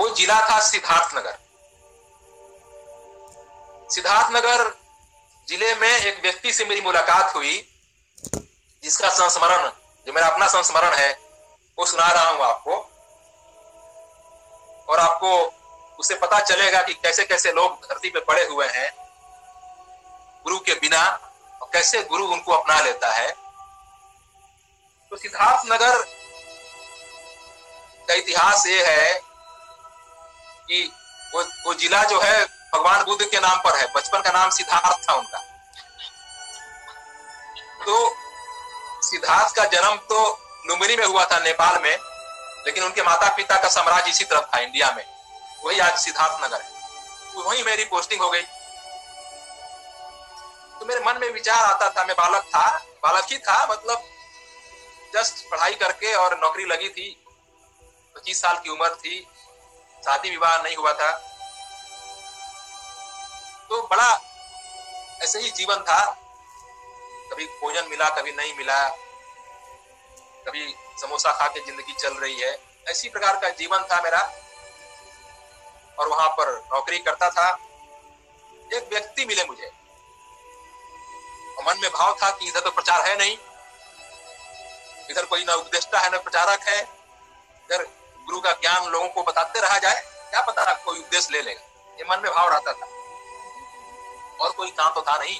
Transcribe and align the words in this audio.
वो 0.00 0.08
जिला 0.14 0.40
था 0.50 0.58
सिद्धार्थ 0.60 1.14
नगर 1.16 1.38
सिद्धार्थ 3.90 4.36
नगर 4.36 4.70
ज़िले 5.48 5.74
में 5.74 5.88
एक 5.88 6.22
व्यक्ति 6.22 6.52
से 6.52 6.64
मेरी 6.64 6.80
मुलाकात 6.80 7.34
हुई, 7.36 7.56
जिसका 8.82 9.08
संस्मरण, 9.08 9.68
जो 10.06 10.12
मेरा 10.12 10.26
अपना 10.26 10.46
संस्मरण 10.46 10.94
है, 10.94 11.10
वो 11.78 11.86
सुना 11.86 12.10
रहा 12.12 12.28
हूँ 12.30 12.44
आपको। 12.44 12.76
और 14.88 14.98
आपको 14.98 15.30
उससे 15.98 16.14
पता 16.14 16.40
चलेगा 16.40 16.82
कि 16.82 16.94
कैसे 16.94 17.24
कैसे 17.24 17.52
लोग 17.52 17.84
धरती 17.84 18.10
पे 18.10 18.20
पड़े 18.20 18.44
हुए 18.44 18.66
हैं, 18.66 18.90
गुरु 20.44 20.58
के 20.58 20.74
बिना, 20.74 21.04
और 21.62 21.70
कैसे 21.72 22.02
गुरु 22.02 22.26
उनको 22.26 22.52
अपना 22.52 22.80
लेता 22.80 23.12
है। 23.12 23.30
तो 25.12 25.16
सिद्धार्थ 25.16 25.72
नगर 25.72 26.02
का 28.08 28.14
इतिहास 28.14 28.66
ये 28.66 28.84
है 28.86 29.20
कि 30.68 30.92
वो 31.34 31.42
वो 31.42 31.74
जिला 31.74 32.02
जो 32.04 32.20
है 32.20 32.44
भगवान 32.44 33.04
बुद्ध 33.04 33.24
के 33.24 33.40
नाम 33.40 33.58
पर 33.58 33.76
है। 33.76 33.86
बचपन 33.92 34.20
का 34.20 34.30
नाम 34.30 34.50
सिद्धार्थ 34.50 35.08
था 35.08 35.12
उनका। 35.12 35.38
तो 37.86 38.16
सिद्धार्थ 39.02 39.54
का 39.56 39.64
जन्म 39.64 39.96
तो 40.08 40.20
लुम्बिनी 40.66 40.96
में 40.96 41.06
हुआ 41.06 41.24
था 41.24 41.38
नेपाल 41.38 41.82
में, 41.82 41.96
लेकिन 42.66 42.84
उनके 42.84 43.02
माता 43.02 43.28
पिता 43.36 43.56
का 43.56 43.68
साम्राज्य 43.68 44.10
इसी 44.10 44.24
तरफ़ 44.24 44.44
था, 44.44 44.58
इंडिया 44.58 44.90
में। 44.90 45.04
वही 45.64 45.78
आज 45.78 45.98
सिद्धार्थ 45.98 46.44
नगर 46.44 46.60
है। 46.60 46.70
तो 47.34 47.42
वही 47.42 47.62
मेरी 47.62 47.84
पोस्टिंग 47.84 48.20
हो 48.20 48.30
गई। 48.30 48.42
तो 50.80 50.86
मेरे 50.86 51.00
मन 51.00 51.18
में 51.20 51.32
विचार 51.32 51.62
आता 51.64 51.88
था, 51.90 52.04
मैं 52.04 52.16
बालक 52.16 52.42
था, 52.42 52.66
बालक 53.02 53.26
ही 53.30 53.38
था 53.38 53.66
मतलब 53.70 54.02
जस्ट 55.14 55.50
पढ़ाई 55.50 55.74
करके 55.74 56.14
और 56.14 56.38
नौकरी 56.40 56.64
लगी 56.64 56.88
थी। 56.88 57.08
पच्चीस 58.16 58.40
साल 58.42 58.58
की 58.58 58.70
उम्र 58.70 58.88
थी। 58.94 59.26
शादी 60.04 60.30
विवाह 60.30 60.62
नहीं 60.62 60.76
हुआ 60.76 60.92
था। 60.92 61.12
तो 63.68 63.82
बड़ा 63.82 64.20
ऐसे 65.22 65.40
ही 65.40 65.50
जीवन 65.50 65.76
था। 65.76 66.10
कभी 67.32 67.44
भोजन 67.44 67.88
मिला, 67.88 68.08
कभी 68.08 68.32
नहीं 68.32 68.54
मिला। 68.54 68.88
कभी 70.46 70.74
समोसा 71.00 71.32
खा 71.32 71.48
के 71.48 71.60
ज़िंदगी 71.60 71.92
चल 71.92 72.14
रही 72.14 72.40
है। 72.40 72.58
ऐसी 72.88 73.08
प्रकार 73.08 73.36
का 73.36 73.48
जीवन 73.48 73.78
था 73.78 74.00
मेरा। 74.02 74.32
और 75.98 76.08
वहाँ 76.08 76.28
पर 76.28 76.64
नौकरी 76.72 76.98
करता 76.98 77.30
था। 77.30 77.58
एक 78.74 78.88
व्यक्ति 78.92 79.24
मिले 79.24 79.44
मुझे। 79.44 79.72
और 81.58 81.64
मन 81.64 81.80
में 81.80 81.90
भाव 81.90 82.16
था 82.22 82.30
कि 82.30 82.48
इधर 82.48 82.60
तो 82.60 82.70
प्रचार 82.70 83.06
है 83.08 83.18
नहीं। 83.18 83.38
इधर 85.10 85.24
कोई 85.24 85.44
ना 85.44 85.54
उपदेष्टा 85.54 86.00
है, 86.00 86.10
ना 86.10 86.18
प्रचारक 86.18 86.60
है। 86.60 86.82
इधर 87.64 88.03
गुरु 88.26 88.40
का 88.40 88.52
ज्ञान 88.52 88.88
लोगों 88.88 89.08
को 89.08 89.22
बताते 89.22 89.60
रहा 89.60 89.78
जाए, 89.78 90.00
क्या 90.30 90.40
पता 90.42 90.72
कोई 90.74 90.98
उपदेश 90.98 91.30
ले 91.30 91.42
लेगा। 91.42 91.96
ये 91.98 92.04
मन 92.04 92.22
में 92.22 92.32
भाव 92.32 92.48
रहता 92.48 92.72
था। 92.72 92.86
और 94.40 94.52
कोई 94.52 94.70
काम 94.70 94.94
तो 94.94 95.02
था 95.02 95.16
नहीं। 95.18 95.38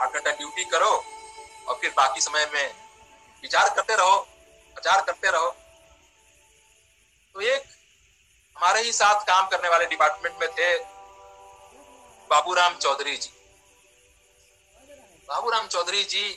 आठ 0.00 0.14
घंटा 0.14 0.30
ड्यूटी 0.30 0.64
करो 0.64 0.90
और 1.68 1.78
फिर 1.80 1.92
बाकी 1.96 2.20
समय 2.20 2.46
में 2.46 2.74
विचार 3.42 3.74
करते 3.74 3.96
रहो, 3.96 4.16
प्रचार 4.76 5.00
करते 5.02 5.30
रहो। 5.30 5.50
तो 7.34 7.40
एक 7.40 7.64
हमारे 8.56 8.80
ही 8.82 8.92
साथ 8.92 9.24
काम 9.24 9.48
करने 9.48 9.68
वाले 9.68 9.86
डिपार्टमेंट 9.86 10.40
में 10.40 10.48
थे 10.50 10.76
बाबूराम 12.30 12.74
चौधरी 12.74 13.16
जी। 13.16 13.30
बाबूराम 15.28 15.66
चौधरी 15.66 16.04
जी 16.04 16.28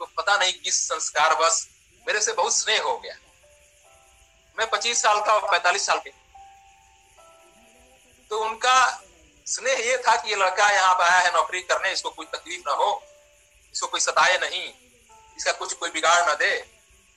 को 0.00 0.04
तो 0.06 0.12
पता 0.16 0.36
नहीं 0.36 0.52
किस 0.52 0.82
संस्कार 0.88 1.34
बस 1.34 1.66
मेरे 2.06 2.20
से 2.20 2.32
बहुत 2.32 2.54
स्नेह 2.54 2.82
हो 2.82 2.96
गया। 2.98 3.14
मैं 4.60 4.68
पच्चीस 4.70 5.00
साल 5.02 5.20
का 5.20 5.34
और 5.34 5.50
पैंतालीस 5.50 5.86
साल 5.86 5.98
के। 5.98 6.10
तो 8.30 8.38
उनका 8.40 8.74
स्नेह 9.46 9.78
ये 9.80 9.96
था 9.98 10.16
कि 10.16 10.30
ये 10.30 10.36
लड़का 10.36 10.68
यहाँ 10.70 10.94
पर 10.94 11.04
आया 11.04 11.18
है 11.18 11.32
नौकरी 11.34 11.60
करने, 11.62 11.92
इसको 11.92 12.10
कोई 12.10 12.26
तकलीफ़ 12.26 12.68
ना 12.68 12.74
हो, 12.74 12.90
इसको 13.74 13.86
कोई 13.86 14.00
सताए 14.00 14.36
नहीं, 14.38 14.68
इसका 15.38 15.52
कुछ 15.52 15.72
कोई 15.72 15.90
बिगाड़ 15.90 16.26
ना 16.26 16.34
दे। 16.34 16.52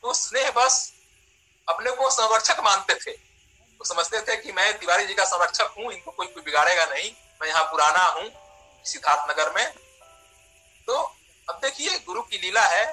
तो 0.03 0.13
स्नेह 0.13 0.49
बस 0.51 0.79
अपने 1.67 1.91
को 1.91 2.09
संरक्षक 2.11 2.63
मानते 2.63 2.95
थे। 2.95 3.11
तो 3.11 3.85
समझते 3.85 4.21
थे 4.21 4.37
कि 4.37 4.51
मैं 4.51 4.71
तिवारी 4.79 5.05
जी 5.05 5.13
का 5.13 5.25
संरक्षक 5.25 5.75
हूँ, 5.77 5.91
इनको 5.91 6.11
कोई 6.11 6.27
कोई 6.27 6.43
बिगाड़ेगा 6.43 6.85
नहीं, 6.85 7.11
मैं 7.41 7.47
यहाँ 7.49 7.63
पुराना 7.65 8.03
हूँ, 8.09 8.29
सिद्धार्थ 8.85 9.31
नगर 9.31 9.53
में। 9.53 9.73
तो 10.87 10.97
अब 11.47 11.59
देखिए, 11.61 11.99
गुरु 11.99 12.21
की 12.21 12.37
लीला 12.37 12.67
है, 12.67 12.83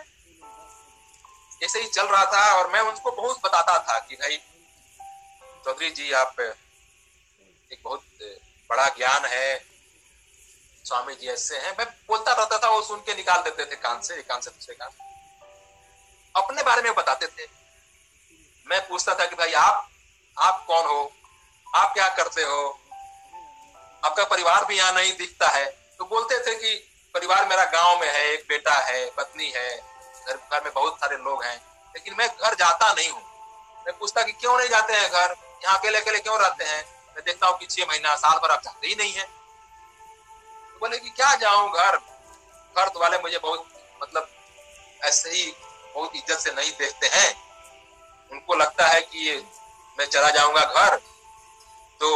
ऐसे 1.62 1.80
ही 1.80 1.88
चल 1.88 2.06
रहा 2.06 2.24
था 2.26 2.42
और 2.56 2.70
मैं 2.72 2.80
उनको 2.80 3.10
बहुत 3.12 3.40
बताता 3.60 3.94
था 3.94 3.98
कि 3.98 4.14
भाई, 4.14 4.36
चौधरी 5.64 5.90
जी, 5.90 6.12
आप, 6.12 6.40
एक 6.40 7.80
बहुत 7.84 8.04
बड़ा 8.70 8.88
ज्ञान 8.88 9.24
है। 9.24 9.64
स्वामी 10.84 11.14
जी 11.14 11.28
ऐसे 11.28 11.58
हैं। 11.58 11.76
मैं 11.78 11.86
बोलता 12.08 12.32
रहता 12.32 12.58
था, 12.58 12.68
वो 12.68 12.82
सुन 12.82 13.00
के 13.00 13.14
निकाल 13.14 13.42
देते 13.42 13.64
थे 13.64 13.76
कान 13.76 14.00
से 14.00 14.22
कान 14.22 14.40
से 14.40 14.50
दूसरे 14.50 14.74
कान 14.74 14.90
अपने 16.36 16.62
बारे 16.62 16.82
में 16.82 16.94
बताते 16.94 17.26
थे। 17.26 17.48
मैं 18.66 18.88
पूछता 18.88 19.14
था 19.14 19.26
कि 19.26 19.36
भाई, 19.36 19.52
आप 19.52 19.90
आप 20.38 20.64
कौन 20.66 20.86
हो? 20.86 21.12
आप 21.74 21.94
क्या 21.94 22.08
करते 22.08 22.42
हो? 22.42 22.80
आपका 24.04 24.24
परिवार 24.24 24.64
भी 24.64 24.76
यहाँ 24.76 24.92
नहीं 24.92 25.16
दिखता 25.16 25.48
है। 25.48 25.66
तो 25.98 26.04
बोलते 26.04 26.38
थे 26.38 26.54
कि, 26.54 26.76
परिवार 27.14 27.48
मेरा 27.48 27.64
गाँव 27.64 28.00
में 28.00 28.08
है, 28.08 28.26
एक 28.26 28.44
बेटा 28.48 28.74
है, 28.74 29.10
पत्नी 29.10 29.50
है। 29.50 29.78
घर 30.26 30.36
घर 30.36 30.64
में 30.64 30.72
बहुत 30.72 30.96
सारे 30.96 31.16
लोग 31.16 31.44
हैं। 31.44 31.70
लेकिन 31.96 32.14
मैं 32.14 32.28
घर 32.28 32.54
जाता 32.54 32.92
नहीं 32.92 33.10
हूँ। 33.10 33.29
मैं 33.86 33.98
पूछता 33.98 34.22
कि 34.22 34.32
क्यों 34.32 34.58
नहीं 34.58 34.68
जाते 34.68 34.92
हैं 34.92 35.10
घर? 35.10 35.34
यहाँ 35.64 35.78
अकेले 35.78 35.98
अकेले 35.98 36.18
क्यों 36.18 36.38
रहते 36.40 36.64
हैं? 36.64 36.84
मैं 37.16 37.24
देखता 37.24 37.46
हूँ 37.46 37.58
कि 37.58 37.66
छह 37.66 37.86
महीना, 37.88 38.14
साल 38.14 38.38
भर 38.38 38.50
आप 38.50 38.62
जाते 38.64 38.86
ही 38.86 38.94
नहीं 38.94 39.12
है। 39.12 39.22
तो 39.22 40.78
बोले 40.80 40.98
कि 40.98 41.10
क्या 41.10 41.34
जाऊँ 41.34 41.70
घर? 41.70 41.96
घर 42.76 42.88
तो 42.88 43.00
वाले 43.00 43.18
मुझे 43.18 43.38
बहुत 43.38 43.66
मतलब 44.02 44.28
ऐसे 45.04 45.30
ही 45.30 45.52
बहुत 45.94 46.16
इज़्ज़त 46.16 46.38
से 46.38 46.50
नहीं 46.50 46.70
देखते 46.70 47.06
हैं। 47.06 47.34
उनको 48.32 48.54
लगता 48.54 48.86
है 48.86 49.00
कि 49.00 49.48
मैं 49.98 50.06
चला 50.06 50.30
जाऊँगा 50.30 50.60
घर। 50.60 50.96
तो 52.00 52.10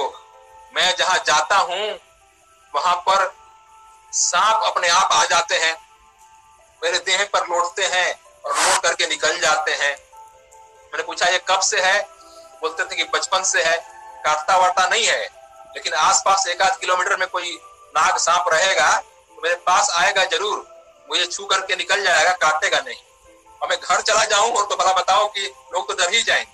मैं 0.75 0.95
जहाँ 0.97 1.19
जाता 1.27 1.57
हूँ, 1.57 1.89
वहाँ 2.75 2.95
पर 3.09 3.33
सांप 4.13 4.63
अपने 4.67 4.89
आप 4.89 5.13
आ 5.13 5.25
जाते 5.25 5.57
हैं। 5.57 5.77
मेरे 6.83 6.99
देह 6.99 7.25
पर 7.25 7.47
लौटते 7.47 7.87
हैं 7.87 8.21
और 8.45 8.57
लौट 8.57 8.83
करके 8.83 9.07
निकल 9.07 9.41
जाते 9.41 9.75
हैं। 9.75 9.97
मैंने 10.94 11.03
पूछा, 11.03 11.27
ये 11.27 11.38
कब 11.49 11.60
से 11.60 11.81
है? 11.81 12.00
बोलते 12.62 12.84
थे 12.84 12.97
कि 12.97 13.05
बचपन 13.05 13.43
से 13.43 13.62
है। 13.62 13.77
काटता 14.25 14.56
वाटता 14.56 14.87
नहीं 14.88 15.06
है, 15.06 15.22
लेकिन 15.75 15.93
आसपास 15.93 16.47
एक 16.47 16.62
आध 16.62 16.77
किलोमीटर 16.78 17.16
में 17.16 17.27
कोई 17.28 17.59
नाग 17.94 18.16
सांप 18.16 18.44
रहेगा 18.53 18.91
तो 18.93 19.43
मेरे 19.43 19.54
पास 19.56 19.91
आएगा 19.91 20.25
ज़रूर। 20.25 20.59
मुझे 21.09 21.27
छू 21.27 21.47
करके 21.47 21.77
निकल 21.77 22.04
जाएगा, 22.04 22.33
काटेगा 22.33 22.81
नहीं। 22.81 22.97
और 23.62 23.69
मैं 23.69 23.78
घर 23.81 24.00
चला 24.00 24.25
जाऊँ 24.25 24.53
और 24.53 24.66
तो 24.66 24.77
भला 24.77 24.93
बताओ 24.93 25.27
कि 25.28 25.53
लोग 25.75 25.88
तो 25.88 25.94
डर 25.94 26.15
ही 26.15 26.22
जाएँगे। 26.22 26.53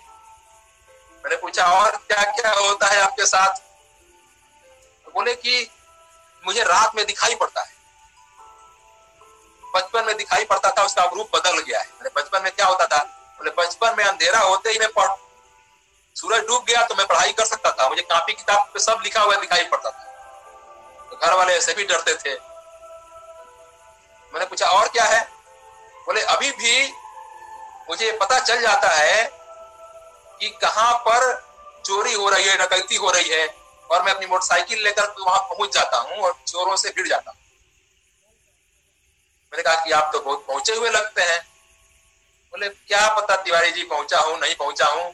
मैंने 1.24 1.36
पूछा, 1.36 1.64
और 1.64 1.96
क्या 1.96 2.24
क्या 2.32 2.52
होता 2.52 2.86
है 2.86 3.00
आपके 3.00 3.26
साथ? 3.26 3.54
तो 5.04 5.12
बोले 5.14 5.34
कि, 5.34 5.70
मुझे 6.44 6.62
रात 6.62 6.96
में 6.96 7.06
दिखाई 7.06 7.34
पड़ता 7.34 7.60
है। 7.60 7.72
बचपन 9.74 10.04
में 10.04 10.16
दिखाई 10.16 10.44
पड़ता 10.44 10.70
था, 10.70 10.82
उसका 10.82 11.04
रूप 11.04 11.36
बदल 11.36 11.58
गया 11.58 11.80
है। 11.80 11.86
बचपन 12.16 12.42
में 12.42 12.52
क्या 12.52 12.66
होता 12.66 12.86
था? 12.86 13.19
बोले, 13.40 13.50
बचपन 13.58 13.94
में 13.98 14.04
अंधेरा 14.04 14.38
होते 14.38 14.70
ही 14.70 14.78
मैं 14.78 14.88
पढ़ 14.92 15.10
सूरज 16.16 16.40
डूब 16.46 16.64
गया 16.64 16.82
तो 16.82 16.94
मैं 16.94 17.06
पढ़ाई 17.06 17.32
कर 17.32 17.44
सकता 17.44 17.70
था। 17.70 17.88
मुझे 17.88 18.02
कापी 18.02 18.32
किताब 18.32 18.70
पे 18.74 18.80
सब 18.80 19.00
लिखा 19.04 19.20
हुआ 19.22 19.36
दिखाई 19.36 19.64
पड़ता 19.64 19.90
था। 19.90 20.04
तो 21.10 21.16
घर 21.16 21.34
वाले 21.34 21.52
ऐसे 21.52 21.74
भी 21.74 21.84
डरते 21.84 22.14
थे। 22.14 22.34
मैंने 24.32 24.46
पूछा, 24.46 24.66
और 24.66 24.88
क्या 24.88 25.04
है? 25.04 25.20
बोले, 26.06 26.22
अभी 26.22 26.50
भी 26.50 26.92
मुझे 27.90 28.10
पता 28.12 28.38
चल 28.38 28.60
जाता 28.60 28.88
है 28.88 29.24
कि 30.40 30.48
कहाँ 30.62 30.92
पर 30.98 31.32
चोरी 31.84 32.12
हो 32.12 32.28
रही 32.28 32.44
है, 32.44 32.56
डकैती 32.56 32.96
हो 32.96 33.10
रही 33.10 33.28
है, 33.28 33.46
और 33.90 34.02
मैं 34.02 34.14
अपनी 34.14 34.26
मोटरसाइकिल 34.26 34.82
लेकर 34.84 35.14
वहाँ 35.20 35.40
पहुँच 35.40 35.74
जाता 35.74 35.98
हूँ 35.98 36.18
और 36.18 36.34
चोरों 36.46 36.76
से 36.76 36.90
भिड़ 36.90 37.08
जाता 37.08 37.30
हूँ। 37.30 37.38
मैंने 39.52 39.62
कहा 39.62 39.84
कि 39.84 39.90
आप 39.90 40.10
तो 40.12 40.20
बहुत 40.20 40.46
पहुँचे 40.46 40.74
हुए 40.74 40.90
लगते 40.90 41.22
हैं। 41.22 41.49
बोले, 42.52 42.68
क्या 42.68 43.08
पता 43.16 43.36
तिवारी 43.36 43.70
जी 43.70 43.82
पहुँचा 43.82 44.18
हूँ, 44.18 44.38
नहीं 44.40 44.54
पहुँचा 44.54 44.86
हूँ? 44.86 45.04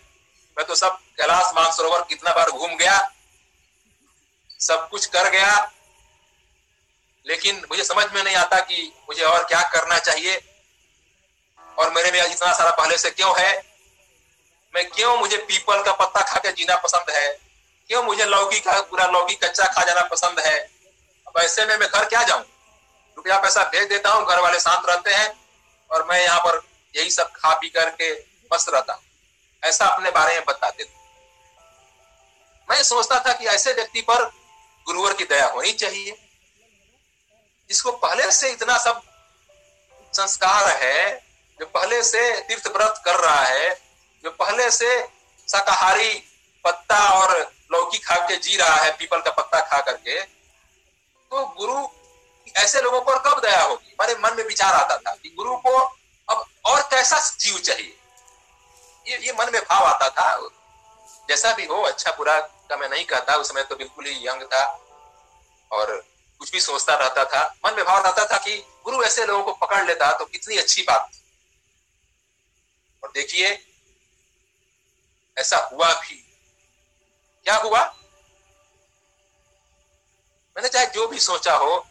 मैं 0.56 0.66
तो 0.66 0.74
सब 0.74 0.98
कैलाश 1.16 1.52
मानसरोवर 1.56 2.02
कितना 2.08 2.32
बार 2.32 2.50
घूम 2.50 2.76
गया, 2.76 2.98
सब 4.60 4.88
कुछ 4.88 5.06
कर 5.06 5.30
गया, 5.30 5.72
लेकिन 7.26 7.56
मुझे 7.70 7.84
समझ 7.84 8.04
में 8.14 8.22
नहीं 8.24 8.36
आता 8.36 8.60
कि 8.60 8.92
मुझे 9.08 9.22
और 9.22 9.44
क्या 9.44 9.60
करना 9.68 9.98
चाहिए। 9.98 10.40
और 11.78 11.90
मेरे 11.92 12.10
में 12.12 12.20
इतना 12.20 12.52
सारा 12.52 12.70
पहले 12.70 12.98
से 12.98 13.10
क्यों 13.10 13.32
है? 13.38 13.52
मैं 14.74 14.88
क्यों 14.90 15.16
मुझे 15.18 15.36
पीपल 15.38 15.82
का 15.82 15.92
पत्ता 15.92 16.20
खा 16.22 16.38
के 16.38 16.52
जीना 16.52 16.76
पसंद 16.76 17.10
है? 17.10 17.28
क्यों 17.90 18.02
मुझे 18.02 18.24
लौकी 18.24 18.60
का, 18.60 18.80
पूरा 18.80 19.06
लौकी 19.06 19.34
कच्चा 19.34 19.66
खा 19.66 19.82
जाना 19.84 20.02
पसंद 20.02 20.40
है? 20.40 20.58
अब 21.26 21.38
ऐसे 21.38 21.64
में 21.66 21.76
मैं 21.78 21.88
घर 21.88 22.04
क्या 22.04 22.22
जाऊँ? 22.22 22.44
रुपया 23.16 23.38
पैसा 23.40 23.64
भेज 23.64 23.88
देता 23.88 24.10
हूँ, 24.10 24.26
घर 24.26 24.40
वाले 24.40 24.60
शांत 24.60 24.88
रहते 24.88 25.14
हैं, 25.14 25.32
और 25.90 26.06
मैं 26.06 26.22
यहाँ 26.22 26.38
पर 26.38 26.60
यही 26.96 27.10
सब 27.10 27.32
खा 27.32 27.54
पी 27.54 27.68
करके 27.68 28.12
मस्त 28.52 28.68
रहता 28.68 29.00
ऐसा 29.62 29.86
अपने 29.86 30.10
बारे 30.10 30.34
में 30.34 30.44
बताते 30.44 30.84
थे। 30.84 30.94
मैं 32.68 32.82
सोचता 32.82 33.18
था 33.20 33.32
कि 33.32 33.46
ऐसे 33.46 33.72
व्यक्ति 33.72 34.00
पर 34.00 34.24
गुरुवर 34.86 35.12
की 35.12 35.24
दया 35.24 35.46
होनी 35.46 35.72
चाहिए। 35.72 36.12
जिसको 37.70 37.92
पहले 37.92 38.30
से 38.32 38.50
इतना 38.50 38.78
सब 38.78 39.00
संस्कार 40.12 40.68
है, 40.76 41.26
जो 41.60 41.66
पहले 41.66 42.02
से 42.02 42.20
तीर्थ 42.40 42.66
व्रत 42.66 43.02
कर 43.04 43.16
रहा 43.16 43.42
है, 43.42 43.74
जो 44.24 44.30
पहले 44.30 44.70
से 44.70 45.02
शाकाहारी 45.48 46.14
पत्ता 46.64 46.98
और 47.10 47.40
लौकी 47.72 47.98
खा 47.98 48.16
के 48.26 48.36
जी 48.36 48.56
रहा 48.56 48.76
है, 48.76 48.96
पीपल 48.96 49.20
का 49.20 49.30
पत्ता 49.30 49.60
खा 49.60 49.80
करके 49.80 50.20
तो 50.22 51.44
गुरु 51.58 51.86
ऐसे 52.56 52.80
लोगों 52.80 53.00
पर 53.00 53.18
कब 53.20 53.40
दया 53.40 53.62
होगी? 53.62 53.90
हमारे 53.90 54.14
मन 54.14 54.36
में 54.36 54.44
विचार 54.44 54.74
आता 54.74 54.96
था 54.96 55.14
कि 55.14 55.34
गुरु 55.36 55.56
को 55.56 55.95
अब 56.28 56.46
और 56.64 56.82
कैसा 56.82 57.36
जीव 57.40 57.58
चाहिए? 57.58 57.98
ये 59.08 59.18
ये 59.18 59.32
मन 59.32 59.50
में 59.52 59.62
भाव 59.62 59.84
आता 59.84 60.10
था। 60.10 60.48
जैसा 61.28 61.52
भी 61.52 61.64
हो 61.66 61.82
अच्छा 61.82 62.12
बुरा 62.12 62.40
का 62.40 62.76
मैं 62.76 62.88
नहीं 62.88 63.04
कहता। 63.04 63.34
उस 63.34 63.48
समय 63.48 63.62
तो 63.62 63.76
बिल्कुल 63.76 64.06
ही 64.06 64.28
यंग 64.28 64.42
था 64.42 64.80
और 65.72 66.04
कुछ 66.38 66.52
भी 66.52 66.60
सोचता 66.60 66.94
रहता 66.94 67.24
था। 67.24 67.54
मन 67.66 67.74
में 67.74 67.84
भाव 67.84 68.06
आता 68.06 68.24
था 68.24 68.38
कि 68.38 68.66
गुरु 68.84 69.02
ऐसे 69.02 69.26
लोगों 69.26 69.44
को 69.44 69.66
पकड़ 69.66 69.86
लेता 69.86 70.18
तो 70.18 70.24
कितनी 70.24 70.56
अच्छी 70.56 70.82
बात 70.82 71.10
थी। 71.14 71.18
और 73.04 73.12
देखिए, 73.14 73.66
ऐसा 75.38 75.56
हुआ 75.56 75.94
भी। 75.94 76.22
क्या 77.44 77.56
हुआ? 77.56 77.84
मैंने 80.56 80.68
चाहे 80.68 80.86
जो 80.86 81.08
भी 81.08 81.18
सोचा 81.18 81.54
हो, 81.54 81.86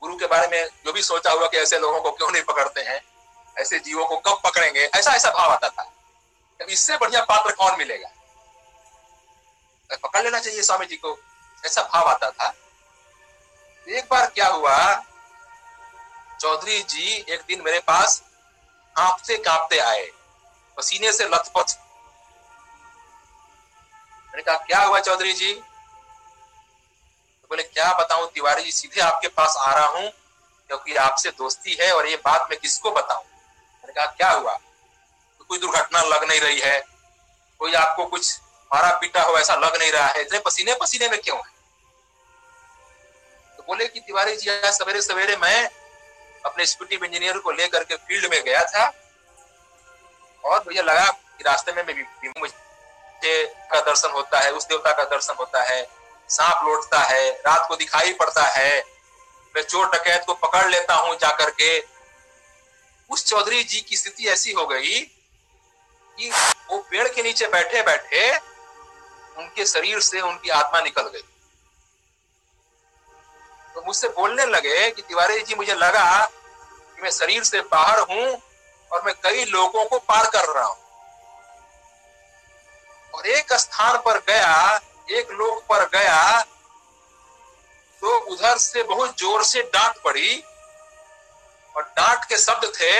गुरु 0.00 0.18
के 0.18 0.26
बारे 0.26 0.48
में 0.48 0.68
जो 0.84 0.92
भी 0.92 1.02
सोचा 1.02 1.30
हुआ 1.30 1.48
कि 1.48 1.56
ऐसे 1.56 1.78
लोगों 1.78 2.00
को 2.00 2.10
क्यों 2.10 2.30
नहीं 2.30 2.42
पकड़ते 2.42 2.80
हैं? 2.80 3.11
ऐसे 3.60 3.78
जीवों 3.78 4.06
को 4.06 4.16
कब 4.16 4.40
पकड़ेंगे? 4.44 4.80
ऐसा 4.80 5.12
ऐसा 5.12 5.30
भाव 5.30 5.50
आता 5.50 5.68
था। 5.68 5.92
इससे 6.68 6.96
बढ़िया 6.96 7.24
पात्र 7.24 7.54
कौन 7.54 7.78
मिलेगा? 7.78 8.08
तो 9.90 10.08
पकड़ 10.08 10.22
लेना 10.22 10.38
चाहिए 10.38 10.62
स्वामी 10.62 10.86
जी 10.86 10.96
को। 10.96 11.18
ऐसा 11.66 11.82
भाव 11.82 12.04
आता 12.04 12.30
था। 12.30 12.54
एक 13.88 14.04
बार 14.10 14.26
क्या 14.26 14.46
हुआ? 14.46 15.04
चौधरी 16.40 16.82
जी 16.82 17.24
एक 17.28 17.42
दिन 17.48 17.62
मेरे 17.62 17.80
पास 17.80 18.22
कांपते 18.96 19.36
कांपते 19.36 19.78
आए। 19.78 20.10
पसीने 20.76 21.12
से 21.12 21.24
लथपथ। 21.24 21.78
मैंने 24.26 24.42
कहा, 24.42 24.56
क्या 24.56 24.82
हुआ 24.82 25.00
चौधरी 25.00 25.32
जी? 25.32 25.54
तो 27.42 27.48
बोले, 27.48 27.62
क्या 27.62 27.92
बताऊँ, 27.92 28.30
तिवारी 28.32 28.62
जी, 28.62 28.72
सीधे 28.72 29.00
आपके 29.00 29.28
पास 29.28 29.56
आ 29.58 29.72
रहा 29.74 29.86
हूँ, 29.86 30.10
क्योंकि 30.66 30.94
आपसे 30.94 31.30
दोस्ती 31.30 31.76
है 31.80 31.92
और 31.92 32.06
ये 32.06 32.16
बात 32.16 32.46
मैं 32.50 32.60
किसको 32.60 32.90
बताऊँ? 32.90 33.24
मैंने 33.92 34.06
कहा, 34.06 34.16
क्या 34.16 34.30
हुआ? 34.30 34.52
तो 35.38 35.44
कोई 35.44 35.58
दुर्घटना 35.58 36.02
लग 36.02 36.24
नहीं 36.24 36.40
रही 36.40 36.60
है। 36.60 36.86
कोई 37.58 37.74
आपको 37.74 38.06
कुछ 38.06 38.40
मारा 38.74 38.96
पीटा 38.96 39.22
हो 39.22 39.38
ऐसा 39.38 39.54
लग 39.54 39.76
नहीं 39.76 39.92
रहा 39.92 40.06
है। 40.06 40.20
इतने 40.20 40.38
पसीने 40.38 40.74
पसीने 40.74 41.08
में 41.08 41.20
क्यों 41.20 41.36
है? 41.36 41.52
तो 43.56 43.62
बोले 43.62 43.88
कि, 43.88 44.00
तिवारी 44.00 44.36
जी, 44.36 44.50
आज 44.50 44.74
सवेरे 44.74 45.02
सवेरे 45.02 45.36
मैं 45.36 45.70
अपने 46.44 46.62
एक्सिक्यूटिव 46.62 47.04
इंजीनियर 47.04 47.38
को 47.38 47.50
लेकर 47.50 47.84
के 47.84 47.96
फ़ील्ड 47.96 48.30
में 48.30 48.44
गया 48.44 48.64
था 48.64 48.92
और 50.44 50.60
मुझे 50.60 50.82
लगा 50.82 51.08
कि 51.10 51.44
रास्ते 51.44 51.72
में 51.72 51.84
मैं 51.84 52.04
मुझे 52.40 53.54
का 53.72 53.80
दर्शन 53.80 54.10
होता 54.10 54.40
है, 54.40 54.52
उस 54.52 54.66
देवता 54.66 54.92
का 54.92 55.04
दर्शन 55.04 55.34
होता 55.38 55.62
है, 55.62 55.88
सांप 56.28 56.68
लौटता 56.68 56.98
है, 56.98 57.30
रात 57.30 57.64
को 57.68 57.76
दिखाई 57.76 58.12
पड़ता 58.12 58.42
है। 58.42 58.84
मैं 59.56 59.62
चोर 59.62 59.88
डकैत 59.88 60.24
को 60.26 60.34
पकड़ 60.34 60.66
लेता 60.66 60.94
हूँ 60.94 61.16
जाकर 61.16 61.50
के। 61.50 61.91
उस 63.12 63.24
चौधरी 63.26 63.62
जी 63.64 63.80
की 63.80 63.96
स्थिति 63.96 64.28
ऐसी 64.28 64.52
हो 64.52 64.66
गई 64.66 65.00
कि 66.18 66.30
वो 66.70 66.78
पेड़ 66.90 67.08
के 67.08 67.22
नीचे 67.22 67.46
बैठे 67.48 67.82
बैठे 67.82 68.30
उनके 69.38 69.64
शरीर 69.66 70.00
से 70.02 70.20
उनकी 70.20 70.50
आत्मा 70.52 70.80
निकल 70.80 71.08
गई। 71.08 71.22
तो 73.74 73.82
मुझसे 73.86 74.08
बोलने 74.10 74.46
लगे 74.46 74.90
कि 74.90 75.02
तिवारी 75.02 75.40
जी, 75.40 75.54
मुझे 75.54 75.74
लगा 75.74 76.24
कि 76.26 77.02
मैं 77.02 77.10
शरीर 77.10 77.42
से 77.44 77.60
बाहर 77.72 78.00
हूँ 78.10 78.26
और 78.90 79.02
मैं 79.02 79.14
कई 79.24 79.44
लोगों 79.46 79.84
को 79.84 79.98
पार 80.00 80.30
कर 80.30 80.52
रहा 80.54 80.64
हूँ। 80.64 80.80
और 83.14 83.26
एक 83.28 83.52
स्थान 83.54 83.96
पर 83.98 84.18
गया, 84.28 84.80
एक 85.10 85.30
लोक 85.32 85.62
पर 85.68 85.84
गया 85.94 86.40
तो 88.02 88.18
उधर 88.32 88.56
से 88.58 88.82
बहुत 88.84 89.18
ज़ोर 89.18 89.42
से 89.44 89.62
डांट 89.74 90.02
पड़ी। 90.04 90.42
और 91.76 91.82
डांट 91.96 92.24
के 92.24 92.38
शब्द 92.38 92.72
थे 92.80 92.92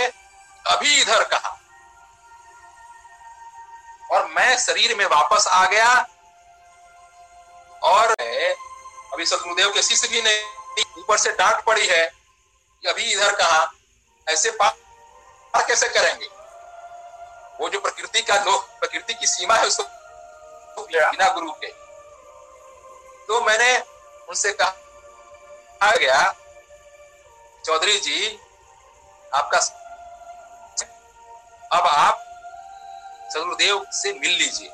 अभी 0.64 1.00
इधर 1.00 1.24
कहा। 1.24 1.58
और 4.10 4.26
मैं 4.28 4.56
शरीर 4.58 4.96
में 4.96 5.04
वापस 5.06 5.46
आ 5.48 5.64
गया 5.66 5.90
और 7.82 8.10
अभी 9.12 9.24
शत्रुदेव 9.26 9.72
के 9.72 9.82
शिष्य 9.82 10.08
भी 10.08 10.22
नहीं 10.22 10.84
ऊपर 10.98 11.18
से 11.18 11.32
डांट 11.32 11.64
पड़ी 11.64 11.86
है 11.86 12.04
कि 12.06 12.88
अभी 12.88 13.12
इधर 13.12 13.34
कहा 13.36 13.70
ऐसे 14.26 14.50
पार 14.52 15.64
कैसे 15.68 15.88
करेंगे? 15.88 16.28
वो 17.60 17.68
जो 17.68 17.80
प्रकृति 17.80 18.22
का 18.22 18.36
लोग 18.44 18.68
प्रकृति 18.80 19.14
की 19.14 19.26
सीमा 19.26 19.54
है 19.54 19.66
उसको 19.66 20.82
बिना 20.82 21.28
गुरु 21.28 21.50
के। 21.54 21.66
तो 23.26 23.40
मैंने 23.40 23.76
उनसे 24.28 24.52
कहा 24.52 25.90
गया 25.92 26.22
चौधरी 27.64 27.98
जी 28.00 28.38
आपका 29.34 29.58
अब 31.72 31.86
आप 31.86 32.18
सदगुरुदेव 33.32 33.84
से 33.90 34.12
मिल 34.12 34.30
लीजिए। 34.30 34.68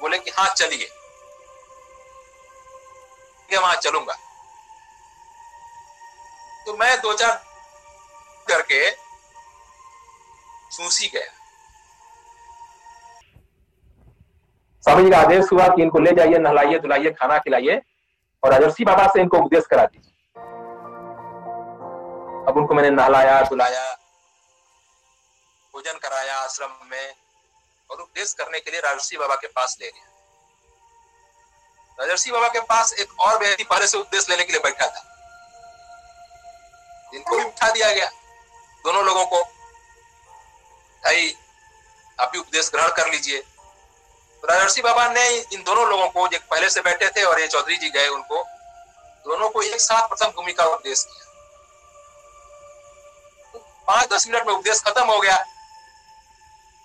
बोले 0.00 0.18
कि 0.18 0.30
हाँ 0.30 0.48
चलिए। 0.54 0.88
वहाँ 3.60 3.76
चलूँगा। 3.76 4.14
तो 6.66 6.76
मैं 6.76 7.00
दो 7.00 7.12
चार 7.12 7.42
करके 8.48 8.90
सूसी 10.76 11.06
गया। 11.06 11.30
स्वामी 14.84 15.04
जी 15.04 15.10
का 15.10 15.18
आदेश 15.18 15.52
हुआ 15.52 15.68
कि 15.68 15.82
इनको 15.82 15.98
ले 15.98 16.12
जाइए, 16.12 16.38
नहलाइए, 16.38 16.78
धुलाइए, 16.78 17.10
खाना 17.10 17.38
खिलाइए 17.38 17.82
और 18.44 18.52
राजर्षि 18.52 18.84
बाबा 18.84 19.06
से 19.06 19.20
इनको 19.20 19.38
उपदेश 19.38 19.66
करा 19.66 19.84
दीजिए। 19.84 20.09
अब 22.40 22.56
उनको 22.56 22.74
मैंने 22.74 22.90
नहलाया, 22.90 23.40
धुलाया 23.42 23.94
भोजन 25.74 25.98
कराया 25.98 26.36
आश्रम 26.38 26.70
में 26.90 27.14
और 27.90 28.00
उपदेश 28.00 28.32
करने 28.32 28.60
के 28.60 28.70
लिए 28.70 28.80
राजर्षि 28.80 29.16
बाबा 29.16 29.34
के 29.34 29.46
पास 29.46 29.76
ले 29.80 29.86
गया 29.86 30.08
राजर्षि 31.98 32.30
बाबा 32.30 32.48
के 32.48 32.60
पास 32.60 32.92
एक 32.92 33.20
और 33.20 33.38
व्यक्ति 33.38 33.64
पहले 33.64 33.86
से 33.86 33.98
उपदेश 33.98 34.28
लेने 34.30 34.44
के 34.44 34.52
लिए 34.52 34.60
बैठा 34.60 34.86
था। 34.86 35.06
इनको 37.14 37.36
भी 37.36 37.44
बिठा 37.44 37.70
दिया 37.70 37.92
गया, 37.92 38.06
दोनों 38.84 39.04
लोगों 39.04 39.24
को, 39.26 39.42
भाई, 41.02 41.36
आप 42.20 42.30
भी 42.32 42.38
उपदेश 42.38 42.70
ग्रहण 42.70 42.88
कर 42.88 43.10
लीजिए। 43.10 43.40
तो 44.42 44.48
राजर्षि 44.48 44.82
बाबा 44.82 45.08
ने 45.08 45.28
इन 45.30 45.62
दोनों 45.62 45.88
लोगों 45.88 46.08
को, 46.08 46.28
जो 46.28 46.38
पहले 46.50 46.70
से 46.70 46.80
बैठे 46.80 47.08
थे 47.08 47.24
और 47.24 47.40
ये 47.40 47.48
चौधरी 47.48 47.76
जी 47.76 47.90
गए, 47.90 48.08
उनको 48.08 48.42
दोनों 49.26 49.50
को 49.50 49.62
एक 49.62 49.80
साथ 49.80 50.08
प्रथम 50.08 50.30
भूमिका 50.30 50.64
उपदेश 50.64 51.04
किया 51.04 51.29
पाँच 53.90 54.08
दस 54.08 54.26
मिनट 54.28 54.46
में 54.46 54.52
उपदेश 54.54 54.80
खत्म 54.80 55.04
हो 55.04 55.18
गया। 55.20 55.36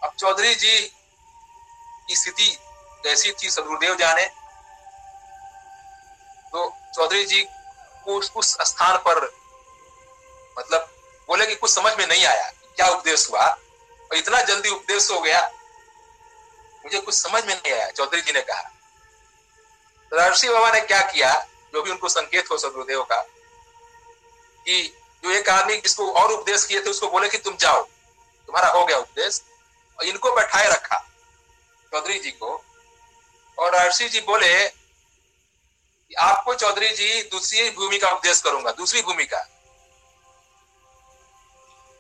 अब 0.02 0.14
चौधरी 0.20 0.54
जी 0.56 0.78
की 2.08 2.16
स्थिति 2.16 2.48
कैसी 3.04 3.32
थी 3.32 3.50
सदगुरुदेव 3.50 3.96
जाने। 3.96 4.26
तो 6.54 6.64
चौधरी 6.96 7.26
जी 7.26 7.42
को 7.42 8.18
उस, 8.18 8.32
उस 8.36 8.58
स्थान 8.62 8.98
पर 8.98 9.24
मतलब 10.58 10.90
बोले 11.30 11.46
कि 11.46 11.56
कुछ 11.56 11.72
समझ 11.72 11.94
में 11.98 12.06
नहीं 12.08 12.26
आया 12.26 12.50
क्या 12.76 12.88
उपदेश 12.88 13.30
हुआ। 13.32 13.46
और 13.46 14.16
इतना 14.16 14.42
जल्दी 14.42 14.70
उपदेश 14.70 15.12
हो 15.12 15.20
गया 15.20 15.42
मुझे 16.84 17.00
कुछ 17.00 17.16
समझ 17.16 17.46
में 17.46 17.56
नहीं 17.56 17.74
आया 17.74 17.90
चौधरी 17.92 18.22
जी 18.22 18.32
ने 18.32 18.42
कहा। 18.42 18.62
तो 20.12 20.18
राजर्षि 20.18 20.50
बाबा 20.50 20.72
ने 20.72 20.82
क्या 20.82 21.02
किया 21.04 21.34
जो 21.74 21.82
भी 21.82 21.92
उनको 21.92 22.10
संकेत 22.10 22.52
हो 22.52 22.58
सदगुरुदेव 22.58 23.04
का 23.04 23.22
कि 24.66 24.84
जो 25.26 25.32
एक 25.32 25.50
आदमी 25.50 25.78
जिसको 25.78 26.12
और 26.12 26.32
उपदेश 26.32 26.66
किए 26.66 26.80
थे, 26.80 26.90
उसको 26.90 27.08
बोले 27.08 27.30
कि 27.30 27.38
तुम 27.38 27.58
जाओ। 27.58 27.84
तुम्हारा 28.48 28.68
हो 28.70 28.86
गया 28.86 28.98
उपदेश। 28.98 29.42
और 30.00 30.06
इनको 30.06 30.32
बैठाए 30.32 30.68
रखा, 30.68 30.98
चौधरी 31.92 32.20
जी 32.20 32.32
को। 32.32 32.64
और 33.60 33.76
राजर्षि 33.76 34.10
जी 34.10 34.22
बोले 34.22 34.70
कि 34.70 36.16
आपको 36.16 36.56
चौधरी 36.56 36.90
जी 36.90 37.24
दूसरी 37.24 37.70
भूमि 37.70 37.98
का 37.98 38.10
उपदेश 38.10 38.42
करूँगा, 38.42 38.72
दूसरी 38.72 39.02
भूमि 39.02 39.26
का। 39.26 39.42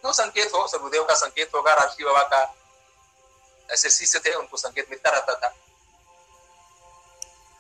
तो 0.03 0.13
संकेत 0.13 0.53
हो 0.53 0.67
सदगुरुदेव 0.67 1.03
का 1.03 1.13
संकेत 1.13 1.51
होगा 1.55 1.73
राजर्षि 1.73 2.03
बाबा 2.03 2.23
का। 2.23 2.55
ऐसे 3.71 3.89
शिष्य 3.89 4.19
थे, 4.19 4.33
उनको 4.33 4.57
संकेत 4.57 4.87
मिलता 4.89 5.09
रहता 5.09 5.35
था। 5.35 5.47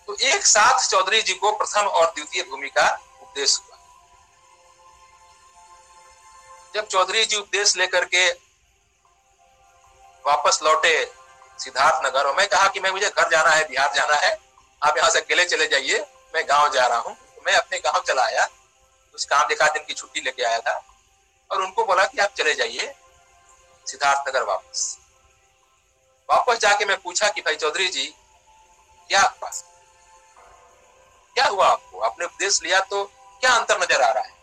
तो 0.07 0.15
एक 0.15 0.45
साथ 0.45 0.87
चौधरी 0.87 1.21
जी 1.21 1.33
को 1.33 1.51
प्रथम 1.51 1.87
और 1.87 2.05
द्वितीय 2.05 2.43
भूमि 2.43 2.69
का 2.69 2.99
उपदेश 3.21 3.59
हुआ। 3.59 3.74
जब 6.75 6.87
चौधरी 6.87 7.23
जी 7.25 7.37
उपदेश 7.37 7.75
लेकर 7.77 8.05
के 8.05 8.29
वापस 10.25 10.59
लौटे 10.63 10.95
सिद्धार्थ 11.59 12.05
नगर 12.05 12.27
और 12.27 12.35
मैं 12.37 12.47
कहा 12.47 12.67
कि 12.67 12.79
मैं, 12.79 12.91
मुझे 12.91 13.09
घर 13.09 13.29
जाना 13.29 13.49
है, 13.49 13.67
बिहार 13.67 13.93
जाना 13.95 14.15
है, 14.15 14.31
आप 14.81 14.97
यहाँ 14.97 15.09
से 15.09 15.19
अकेले 15.19 15.45
चले 15.45 15.67
जाइए, 15.67 15.99
मैं 16.35 16.43
गाँव 16.49 16.67
जा 16.73 16.87
रहा 16.87 16.97
हूँ। 16.99 17.15
मैं 17.45 17.53
अपने 17.53 17.79
गाँव 17.79 18.01
चला 18.07 18.23
आया 18.23 18.45
कुछ 18.45 19.25
काम 19.25 19.47
देखा 19.47 19.67
दिन 19.69 19.83
की 19.87 19.93
छुट्टी 19.93 20.21
लेके 20.21 20.43
आया 20.43 20.59
था, 20.59 20.75
और 21.51 21.61
उनको 21.61 21.85
बोला 21.85 22.05
कि 22.05 22.17
आप 22.17 22.33
चले 22.37 22.53
जाइए 22.55 22.93
सिद्धार्थ 23.85 24.29
नगर 24.29 24.43
वापस। 24.43 24.97
वापस 26.29 26.59
जाके 26.59 26.85
मैं 26.85 27.01
पूछा 27.01 27.29
कि 27.29 27.41
भाई 27.41 27.55
चौधरी 27.55 27.87
जी, 27.89 28.05
क्या 29.09 29.23
पास 29.41 29.63
क्या 31.35 31.45
हुआ 31.47 31.67
आपको? 31.67 31.99
आपने 32.01 32.25
उपदेश 32.25 32.61
लिया 32.63 32.79
तो 32.81 33.03
क्या 33.41 33.51
अंतर 33.53 33.79
नज़र 33.79 34.01
आ 34.01 34.11
रहा 34.11 34.23
है? 34.23 34.33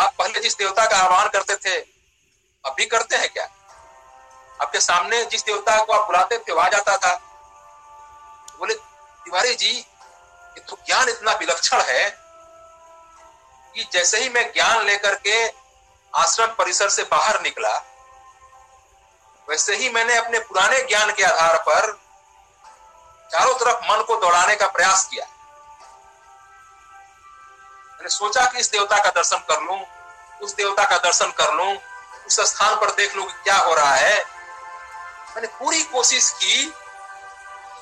आप 0.00 0.14
पहले 0.18 0.40
जिस 0.40 0.56
देवता 0.58 0.84
का 0.86 0.96
आह्वान 0.96 1.28
करते 1.28 1.54
थे, 1.56 1.78
अब 2.64 2.74
भी 2.76 2.86
करते 2.86 3.16
हैं 3.16 3.28
क्या? 3.28 3.44
आपके 4.60 4.80
सामने 4.80 5.24
जिस 5.24 5.44
देवता 5.44 5.82
को 5.82 5.92
आप 5.92 6.06
बुलाते 6.06 6.38
थे 6.38 6.52
वहाँ 6.52 6.70
जाता 6.70 6.96
था। 6.96 7.14
बोले, 8.58 8.74
तिवारी 8.74 9.54
जी, 9.54 9.70
ये 9.70 10.60
तो 10.60 10.78
ज्ञान 10.86 11.08
इतना 11.08 11.32
विलक्षण 11.32 11.80
है 11.82 12.08
कि 13.74 13.88
जैसे 13.92 14.20
ही 14.20 14.28
मैं 14.28 14.52
ज्ञान 14.52 14.84
लेकर 14.86 15.14
के 15.26 15.46
आश्रम 16.12 16.54
परिसर 16.54 16.88
से 16.88 17.02
बाहर 17.02 17.40
निकला, 17.42 17.74
वैसे 19.48 19.76
ही 19.76 19.88
मैंने 19.88 20.16
अपने 20.16 20.38
पुराने 20.38 20.82
ज्ञान 20.82 21.12
के 21.12 21.22
आधार 21.22 21.56
पर 21.58 21.92
चारों 23.30 23.54
तरफ़ 23.54 23.84
मन 23.84 24.02
को 24.02 24.16
दौड़ाने 24.16 24.56
का 24.56 24.66
प्रयास 24.68 25.06
किया। 25.10 25.26
मैंने 28.00 28.10
सोचा 28.10 28.44
कि 28.46 28.58
इस 28.58 28.70
देवता 28.70 28.96
का 28.96 29.10
दर्शन 29.10 29.36
कर 29.36 29.62
लू, 29.62 29.86
उस 30.42 30.54
देवता 30.54 30.84
का 30.84 30.96
दर्शन 30.98 31.30
कर 31.30 31.54
लू, 31.54 31.78
उस 32.26 32.40
स्थान 32.40 32.76
पर 32.76 32.90
देख 32.90 33.16
लू 33.16 33.24
क्या 33.24 33.56
हो 33.56 33.74
रहा 33.74 33.94
है। 33.94 34.24
मैंने 35.34 35.46
पूरी 35.46 35.82
कोशिश 35.82 36.30
की, 36.30 36.74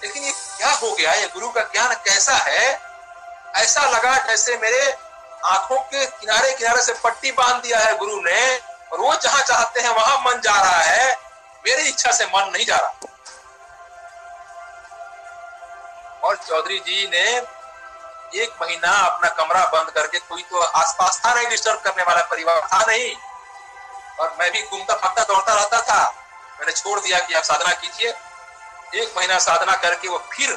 लेकिन 0.02 0.22
ये 0.22 0.30
क्या 0.30 0.70
हो 0.70 0.92
गया? 0.92 1.12
ये 1.12 1.26
गुरु 1.26 1.48
का 1.48 1.60
ज्ञान 1.60 1.94
कैसा 1.94 2.32
है? 2.32 2.82
ऐसा 3.54 3.80
लगा 3.80 4.16
जैसे 4.16 4.56
मेरे 4.56 4.96
आँखों 5.44 5.78
के 5.78 6.06
किनारे 6.06 6.54
किनारे 6.54 6.82
से 6.82 6.92
पट्टी 6.92 7.32
बाँध 7.32 7.62
दिया 7.62 7.78
है 7.78 7.96
गुरु 7.96 8.20
ने, 8.20 8.58
और 8.92 9.00
वो 9.00 9.14
जहाँ 9.14 9.42
चाहते 9.42 9.80
हैं, 9.80 9.88
वहाँ 9.88 10.18
मन 10.18 10.40
जा 10.40 10.60
रहा 10.60 10.80
है। 10.80 11.16
मेरी 11.66 11.82
इच्छा 11.82 12.12
से 12.12 12.24
मन 12.26 12.50
नहीं 12.52 12.66
जा 12.66 12.76
रहा। 12.76 12.94
और 16.24 16.36
चौधरी 16.36 16.78
जी 16.78 17.08
ने 17.08 17.57
एक 18.34 18.56
महीना 18.62 18.90
अपना 19.00 19.28
कमरा 19.36 19.64
बंद 19.66 19.90
करके 19.90 20.18
कोई 20.20 20.42
तो 20.42 20.60
आसपास 20.60 21.20
था 21.26 21.34
नहीं 21.34 21.48
डिस्टर्ब 21.48 21.80
करने 21.80 22.02
वाला 22.02 22.22
परिवार, 22.22 22.60
था 22.64 22.84
नहीं। 22.86 23.14
और 24.20 24.36
मैं 24.38 24.50
भी 24.52 24.62
घूमता 24.62 24.94
फटता 24.94 25.24
दौड़ता 25.24 25.54
रहता 25.54 25.80
था। 25.82 26.08
मैंने 26.60 26.72
छोड़ 26.72 26.98
दिया 27.00 27.18
कि 27.18 27.34
आप 27.34 27.42
साधना 27.42 27.72
कीजिए। 27.74 28.14
एक 28.94 29.14
महीना 29.16 29.38
साधना 29.38 29.72
करके 29.76 30.08
वो 30.08 30.18
फिर 30.32 30.52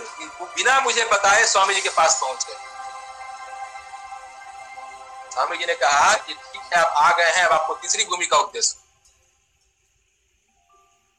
बिना 0.56 0.80
मुझे 0.80 1.06
बताए 1.06 1.46
स्वामी 1.46 1.74
जी 1.76 1.82
के 1.82 1.90
पास 1.90 2.20
पहुँच 2.22 2.46
गए। 2.46 2.56
स्वामी 5.34 5.58
जी 5.58 5.66
ने 5.66 5.74
कहा 5.76 6.14
कि 6.16 6.34
ठीक 6.34 6.62
है, 6.74 6.82
आप 6.82 6.94
आ 6.98 7.12
गए 7.18 7.30
हैं, 7.30 7.44
अब 7.44 7.52
आपको 7.52 7.74
तीसरी 7.74 8.06
भूमि 8.06 8.26
का 8.26 8.38
उद्देश्य। 8.38 8.76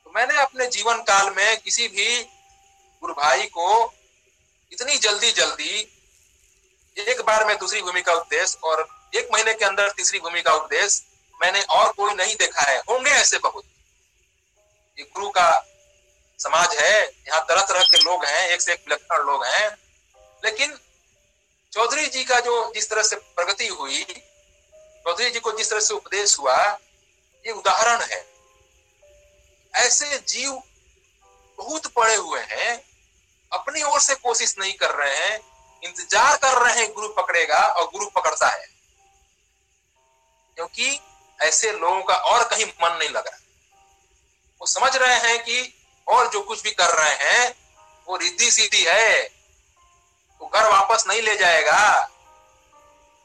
तो 0.04 0.12
मैंने 0.14 0.38
अपने 0.38 0.66
जीवन 0.66 1.02
काल 1.02 1.30
में 1.30 1.60
किसी 1.60 1.88
भी 1.88 2.22
गुरु 3.02 3.14
भाई 3.14 3.42
को 3.48 3.92
इतनी 4.72 4.98
जल्दी 4.98 5.30
जल्दी 5.32 5.88
एक 6.96 7.20
बार 7.20 7.44
में 7.44 7.56
दूसरी 7.58 7.82
भूमि 7.82 8.00
का 8.02 8.12
उपदेश 8.12 8.56
और 8.64 8.86
एक 9.14 9.28
महीने 9.32 9.54
के 9.54 9.64
अंदर 9.64 9.90
तीसरी 9.90 10.18
भूमि 10.20 10.42
का 10.42 10.52
उपदेश 10.54 11.02
मैंने 11.42 11.62
और 11.62 11.92
कोई 11.92 12.14
नहीं 12.14 12.36
देखा 12.36 12.62
है। 12.62 12.78
होंगे 12.78 13.10
ऐसे 13.10 13.38
बहुत। 13.38 13.64
ये 14.98 15.04
गुरु 15.04 15.28
का 15.28 15.66
समाज 16.38 16.76
है, 16.76 17.02
यहाँ 17.28 17.44
तरह 17.48 17.62
तरह 17.62 17.80
के 17.80 17.98
लोग 17.98 18.24
हैं, 18.24 18.48
एक 18.48 18.60
से 18.60 18.72
एक 18.72 18.80
विलक्षण 18.80 19.24
लोग 19.24 19.44
हैं। 19.44 19.68
लेकिन 20.44 20.78
चौधरी 21.72 22.06
जी 22.06 22.24
का 22.24 22.40
जो 22.40 22.72
जिस 22.74 22.90
तरह 22.90 23.02
से 23.02 23.16
प्रगति 23.16 23.66
हुई, 23.66 24.04
चौधरी 25.04 25.30
जी 25.30 25.40
को 25.40 25.52
जिस 25.52 25.70
तरह 25.70 25.80
से 25.80 25.94
उपदेश 25.94 26.38
हुआ, 26.38 26.56
ये 27.44 27.52
उदाहरण 27.52 28.02
है। 28.02 28.26
ऐसे 29.74 30.18
जीव 30.18 30.62
बहुत 31.58 31.86
पड़े 31.86 32.14
हुए 32.14 32.40
हैं, 32.40 32.84
अपनी 33.52 33.82
ओर 33.82 34.00
से 34.00 34.14
कोशिश 34.14 34.54
नहीं 34.58 34.72
कर 34.72 34.90
रहे 34.90 35.16
हैं 35.16 35.51
इंतज़ार 35.84 36.36
कर 36.36 36.62
रहे 36.62 36.80
हैं 36.80 36.92
गुरु 36.92 37.08
पकड़ेगा 37.08 37.58
और 37.58 37.84
गुरु 37.84 38.06
पकड़ता 38.06 38.48
है। 38.48 38.68
क्योंकि 40.56 41.00
ऐसे 41.40 41.72
लोगों 41.72 42.02
का 42.02 42.14
और 42.14 42.48
कहीं 42.48 42.64
मन 42.64 42.96
नहीं 42.96 43.08
लग 43.08 43.26
रहा। 43.26 43.38
वो 44.60 44.66
समझ 44.66 44.96
रहे 44.96 45.28
हैं 45.28 45.42
कि 45.42 45.74
और 46.08 46.30
जो 46.30 46.40
कुछ 46.40 46.62
भी 46.62 46.70
कर 46.70 46.90
रहे 46.90 47.14
हैं, 47.14 47.54
वो 48.08 48.16
रिद्धि 48.16 48.50
सीधी 48.50 48.84
है। 48.84 49.22
वो 50.40 50.50
घर 50.54 50.68
वापस 50.68 51.04
नहीं 51.06 51.22
ले 51.22 51.36
जाएगा। 51.36 52.08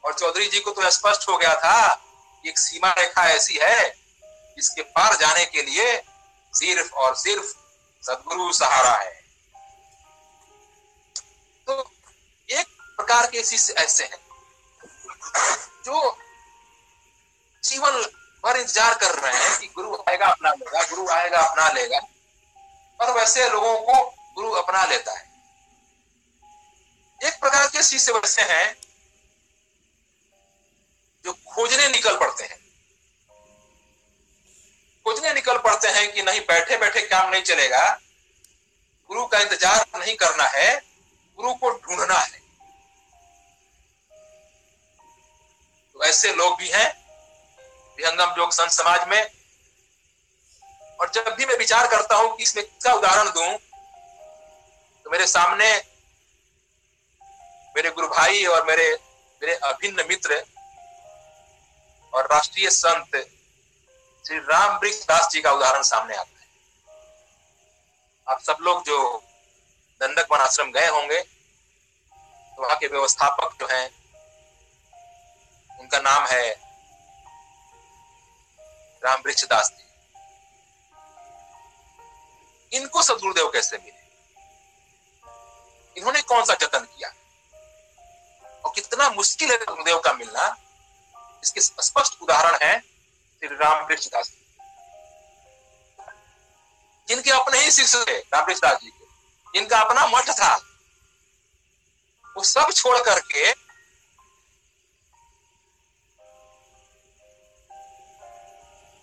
और 0.06 0.14
चौधरी 0.14 0.48
जी 0.48 0.60
को 0.60 0.72
तो 0.72 0.90
स्पष्ट 0.90 1.30
हो 1.30 1.38
गया 1.38 1.56
था 1.56 2.06
एक 2.46 2.60
सीमा 2.60 2.92
रेखा 2.92 3.30
ऐसी 3.30 3.60
है, 3.62 3.90
जिसके 4.58 4.82
पार 4.82 5.16
जाने 5.16 5.46
के 5.46 5.62
लिए 5.62 6.02
सिर्फ़ 6.54 6.94
और 6.94 7.16
सिर्फ़ 7.16 7.46
सदगुरु 8.04 8.54
सहारा 8.54 8.92
है। 8.92 9.17
प्रकार 13.00 13.26
के 13.28 13.44
शिष्य 13.44 13.74
ऐसे 13.74 14.04
हैं, 14.04 14.20
जो 15.86 16.18
जीवन 17.64 18.02
भर 18.44 18.58
इंतज़ार 18.58 18.94
कर 18.96 19.14
रहे 19.16 19.34
हैं 19.36 19.60
कि 19.60 19.68
गुरु 19.68 19.96
आएगा, 20.10 20.26
अपना 20.26 20.50
लेगा, 20.52 20.84
गुरु 20.86 21.08
आएगा, 21.10 21.40
अपना 21.40 21.70
लेगा, 21.72 22.00
और 23.00 23.12
वैसे 23.12 23.50
लोगों 23.50 23.78
को 23.80 24.04
गुरु 24.36 24.52
अपना 24.54 24.84
लेता 24.86 25.12
है। 25.12 25.26
एक 27.22 27.40
प्रकार 27.40 27.68
के 27.68 27.84
शिष्य 27.84 28.12
वैसे 28.12 28.42
हैं, 28.44 28.76
जो 31.26 31.34
खोजने 31.34 31.88
निकल 31.88 32.18
पड़ते 32.18 32.44
हैं। 32.44 32.60
खोजने 35.06 35.34
निकल 35.34 35.58
पड़ते 35.60 35.88
हैं 35.90 36.12
कि 36.14 36.24
नहीं 36.24 36.42
बैठे 36.42 36.78
बैठे 36.78 37.02
काम 37.02 37.30
नहीं 37.30 37.44
चलेगा। 37.44 37.86
गुरु 39.10 39.26
का 39.26 39.40
इंतज़ार 39.40 39.86
नहीं 39.96 40.16
करना 40.16 40.44
है, 40.50 40.76
गुरु 41.40 41.54
को 41.54 41.70
ढूंढना 41.72 42.20
है। 42.20 42.46
तो 45.98 46.04
ऐसे 46.06 46.34
लोग 46.36 46.58
भी 46.58 46.68
हैं, 46.70 46.88
विहंगम 47.98 48.34
योग 48.38 48.52
संत 48.54 48.72
समाज 48.72 49.08
में। 49.10 49.22
और 51.00 51.10
जब 51.14 51.34
भी 51.38 51.46
मैं 51.46 51.58
विचार 51.58 51.88
करता 51.88 52.16
हूँ 52.16 52.36
कि 52.38 52.44
इसमें 52.44 52.64
किसका 52.66 52.94
उदाहरण 52.94 53.30
दूँ 53.30 53.58
तो 55.06 55.12
मेरे 55.12 55.28
सामने 55.28 55.70
मेरे 57.76 57.90
गुरु 57.92 58.08
भाई 58.08 58.46
और 58.46 58.66
मेरे 58.66 58.88
मेरे 59.42 59.56
अभिन्न 59.66 60.06
मित्र 60.10 60.44
और 62.14 62.28
राष्ट्रीय 62.32 62.70
संत 62.70 63.16
श्री 64.26 64.38
राम 64.40 64.78
वृक्ष 64.78 65.04
दास 65.08 65.30
जी 65.32 65.42
का 65.42 65.52
उदाहरण 65.52 65.82
सामने 65.84 66.16
आता 66.16 66.40
है। 66.40 66.48
आप 68.28 68.42
सब 68.42 68.58
लोग 68.62 68.84
जो 68.86 68.98
दंडक 70.02 70.32
वन 70.32 70.40
आश्रम 70.40 70.72
गए 70.72 70.88
होंगे 70.88 71.22
तो 71.22 72.62
वहाँ 72.62 72.78
के 72.78 72.88
व्यवस्थापक 72.88 73.58
जो 73.60 73.68
हैं 73.68 73.86
उनका 75.80 76.00
नाम 76.00 76.26
है 76.26 76.68
राम 79.04 79.22
दास 79.30 79.70
जी। 79.70 79.84
इनको 82.78 83.04
सदगुरुदेव 83.04 83.48
कैसे 83.48 83.78
मिले? 83.78 83.98
इन्होंने 85.98 86.22
कौन 86.22 86.46
सा 86.46 86.54
जतन 86.54 86.80
किया? 86.80 87.10
और 88.66 88.72
कितना 88.76 89.10
मुश्किल 89.10 89.52
है 89.52 89.58
गुरुदेव 89.58 90.00
का 90.00 90.14
मिलना? 90.14 90.56
इसके 91.44 91.62
स्पष्ट 91.62 92.22
उदाहरण 92.22 92.58
है 92.62 92.80
श्री 92.80 93.56
राम 93.56 93.88
दास 93.94 94.30
जी। 94.30 94.44
जिनके 97.08 97.32
अपने 97.32 97.60
ही 97.60 97.72
शिष्य 97.72 98.06
थे 98.08 98.18
राम 98.18 98.54
दास 98.54 98.80
जी 98.82 98.90
के। 98.90 99.06
जिनका 99.54 99.80
अपना 99.80 100.06
मठ 100.08 100.30
था, 100.30 100.56
वो 102.38 102.44
सब 102.44 102.72
छोड़ 102.72 102.98
करके 102.98 103.67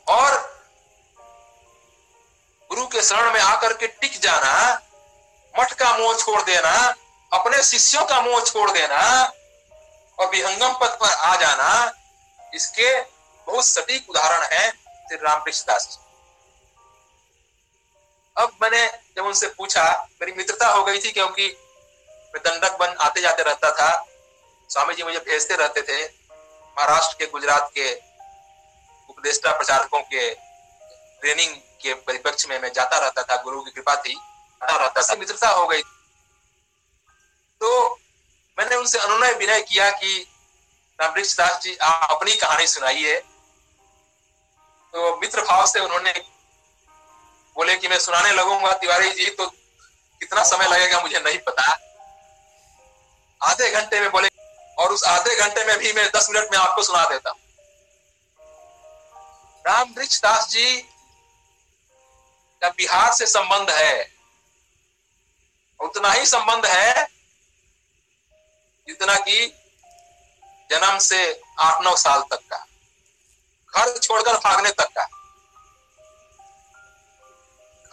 और 0.06 0.32
गुरु 2.70 2.87
के 2.87 3.02
शरण 3.02 3.32
में 3.32 3.40
आकर 3.40 3.73
के 3.73 3.87
टिक 3.87 4.20
जाना, 4.20 4.80
मठ 5.54 5.73
का 5.73 5.96
मोह 5.99 6.14
छोड़ 6.18 6.42
देना, 6.42 6.73
अपने 7.32 7.62
शिष्यों 7.62 8.04
का 8.04 8.20
मोह 8.20 8.40
छोड़ 8.42 8.70
देना 8.70 9.00
और 10.18 10.30
विहंगम 10.30 10.73
पद 10.80 10.96
पर 11.00 11.08
आ 11.08 11.34
जाना, 11.37 11.92
इसके 12.54 13.00
बहुत 13.00 13.66
सटीक 13.66 14.11
उदाहरण 14.11 14.46
है 14.52 14.70
श्री 14.70 15.16
रामकृष्ण 15.16 15.64
दास 15.66 15.87
जी। 15.87 16.02
अब 18.37 18.56
मैंने 18.62 18.87
जब 19.16 19.26
उनसे 19.26 19.46
पूछा, 19.49 19.84
मेरी 20.20 20.32
मित्रता 20.32 20.68
हो 20.68 20.84
गई 20.84 20.99
थी 21.00 21.11
क्योंकि 21.11 21.46
मैं 22.34 22.42
दंडक 22.44 22.76
बन 22.78 22.94
आते 23.00 23.20
जाते 23.20 23.42
रहता 23.42 23.70
था। 23.73 23.90
स्वामी 24.70 24.94
जी 24.94 25.02
मुझे 25.02 25.18
भेजते 25.20 25.56
रहते 25.56 25.82
थे 25.82 26.04
महाराष्ट्र 26.04 27.16
के, 27.18 27.26
गुजरात 27.26 27.70
के 27.75 27.90
उपदेष्टा 29.11 29.52
प्रचारकों 29.52 30.00
के 30.02 30.30
ट्रेनिंग 30.30 31.54
के 31.82 31.94
परिपक्ष 31.96 32.46
में 32.49 32.58
मैं 32.61 32.73
जाता 32.73 32.99
रहता 32.99 33.23
था, 33.23 33.42
गुरु 33.42 33.61
की 33.62 33.70
कृपा 33.70 33.94
थी, 33.96 34.12
जाता 34.12 34.76
रहता 34.76 35.02
था, 35.02 35.14
मित्रता 35.16 35.49
हो 35.50 35.66
गई 35.66 35.82
तो 37.61 37.99
मैंने 38.58 38.76
उनसे 38.76 38.99
अनुनय 38.99 39.32
विनय 39.34 39.61
किया 39.62 39.90
कि 39.92 40.18
रामवृक्ष 40.99 41.37
दास 41.37 41.61
जी, 41.62 41.76
आप 41.76 42.08
अपनी 42.11 42.34
कहानी 42.37 42.66
सुनाइए। 42.66 43.14
तो 44.94 45.16
मित्र 45.20 45.42
भाव 45.42 45.66
से 45.66 45.80
उन्होंने 45.80 46.12
बोले 47.56 47.76
कि 47.76 47.88
मैं 47.88 47.99
सुनाने 47.99 48.32
लगूँगा, 48.32 48.73
तिवारी 48.75 49.11
जी 49.12 49.30
तो 49.30 49.46
कितना 49.46 50.42
समय 50.44 50.68
लगेगा 50.68 51.00
मुझे 51.00 51.18
नहीं 51.18 51.38
पता। 51.38 51.62
आधे 53.40 53.70
घंटे 53.70 54.00
में 54.00 54.11
बोले, 54.11 54.28
और 54.78 54.92
उस 54.92 55.04
आधे 55.06 55.34
घंटे 55.37 55.64
में 55.64 55.78
भी 55.78 55.92
मैं 55.92 56.06
दस 56.16 56.28
मिनट 56.30 56.52
में 56.52 56.58
आपको 56.58 56.82
सुना 56.82 57.04
देता 57.04 57.30
हूँ। 57.30 57.38
राम 59.66 59.94
वृक्ष 59.99 60.21
दास 60.23 60.49
जी 60.49 60.83
का 62.62 62.68
बिहार 62.68 63.12
से 63.12 63.26
संबंध 63.26 63.71
है। 63.71 64.12
उतना 65.80 66.12
ही 66.12 66.26
संबंध 66.26 66.66
है 66.66 67.04
जितना 68.88 69.14
कि 69.14 69.47
जन्म 70.71 70.99
से 70.99 71.40
आठ 71.59 71.83
नौ 71.83 71.97
साल 71.97 72.23
तक 72.23 72.40
का। 72.52 72.66
घर 73.76 73.99
छोड़कर 73.99 74.35
भागने 74.35 74.71
तक 74.71 74.88
का। 74.99 75.04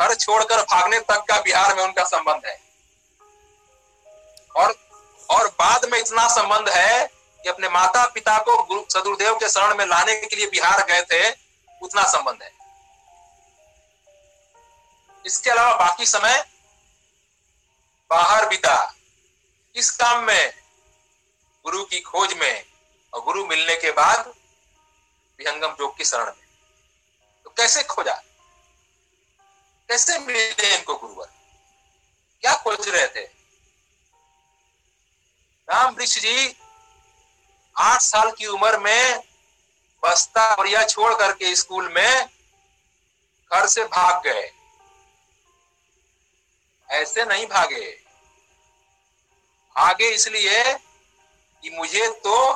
घर 0.01 0.15
छोड़कर 0.15 0.61
भागने 0.61 0.99
तक 0.99 1.25
का 1.29 1.41
बिहार 1.41 1.75
में 1.75 1.83
उनका 1.83 2.03
संबंध 2.03 2.41
है। 2.45 2.59
और 4.55 4.75
और 5.29 5.47
बाद 5.47 5.85
में 5.85 5.99
इतना 5.99 6.27
संबंध 6.27 6.69
है 6.69 7.07
कि 7.43 7.49
अपने 7.49 7.69
माता 7.69 8.05
पिता 8.05 8.37
को 8.37 8.63
गुरु 8.63 8.83
सदुरदेव 8.89 9.35
के 9.35 9.49
शरण 9.49 9.75
में 9.75 9.85
लाने 9.85 10.15
के 10.15 10.35
लिए 10.35 10.47
बिहार 10.47 10.85
गए 10.85 11.01
थे। 11.01 11.50
उतना 11.81 12.03
संबंध 12.03 12.43
है। 12.43 12.51
इसके 15.25 15.49
अलावा 15.49 15.75
बाकी 15.75 16.05
समय 16.05 16.51
बाहर 18.09 18.49
बिता। 18.49 18.95
इस 19.75 19.91
काम 19.91 20.23
में, 20.23 20.63
गुरु 21.63 21.83
की 21.83 21.99
खोज 21.99 22.33
में 22.33 22.65
और 23.13 23.21
गुरु 23.21 23.47
मिलने 23.47 23.75
के 23.75 23.91
बाद 23.91 24.27
विहंगम 25.39 25.75
योग 25.79 25.97
की 25.97 26.05
शरण 26.05 26.25
में। 26.25 26.47
तो 27.43 27.49
कैसे 27.49 27.83
खोजा? 27.83 28.23
कैसे 29.87 30.19
मिले 30.19 30.77
इनको 30.77 30.95
गुरुवर? 30.95 31.27
क्या 32.41 32.55
खोज 32.55 32.89
रहे 32.89 33.07
थे? 33.07 33.23
राम 35.69 35.93
वृक्ष 35.95 36.19
जी, 36.19 36.55
आठ 37.77 38.01
साल 38.01 38.31
की 38.31 38.45
उम्र 38.45 38.77
में 38.77 39.30
बस्ता 40.03 40.55
बढ़िया 40.55 40.83
छोड़ 40.83 41.13
करके 41.13 41.55
स्कूल 41.55 41.87
में 41.89 42.25
घर 43.51 43.67
से 43.67 43.83
भाग 43.85 44.21
गए। 44.23 44.51
ऐसे 46.89 47.25
नहीं 47.25 47.45
भागे। 47.47 47.89
भागे 49.75 50.09
इसलिए 50.09 50.63
कि 51.63 51.69
मुझे 51.69 52.07
तो 52.23 52.53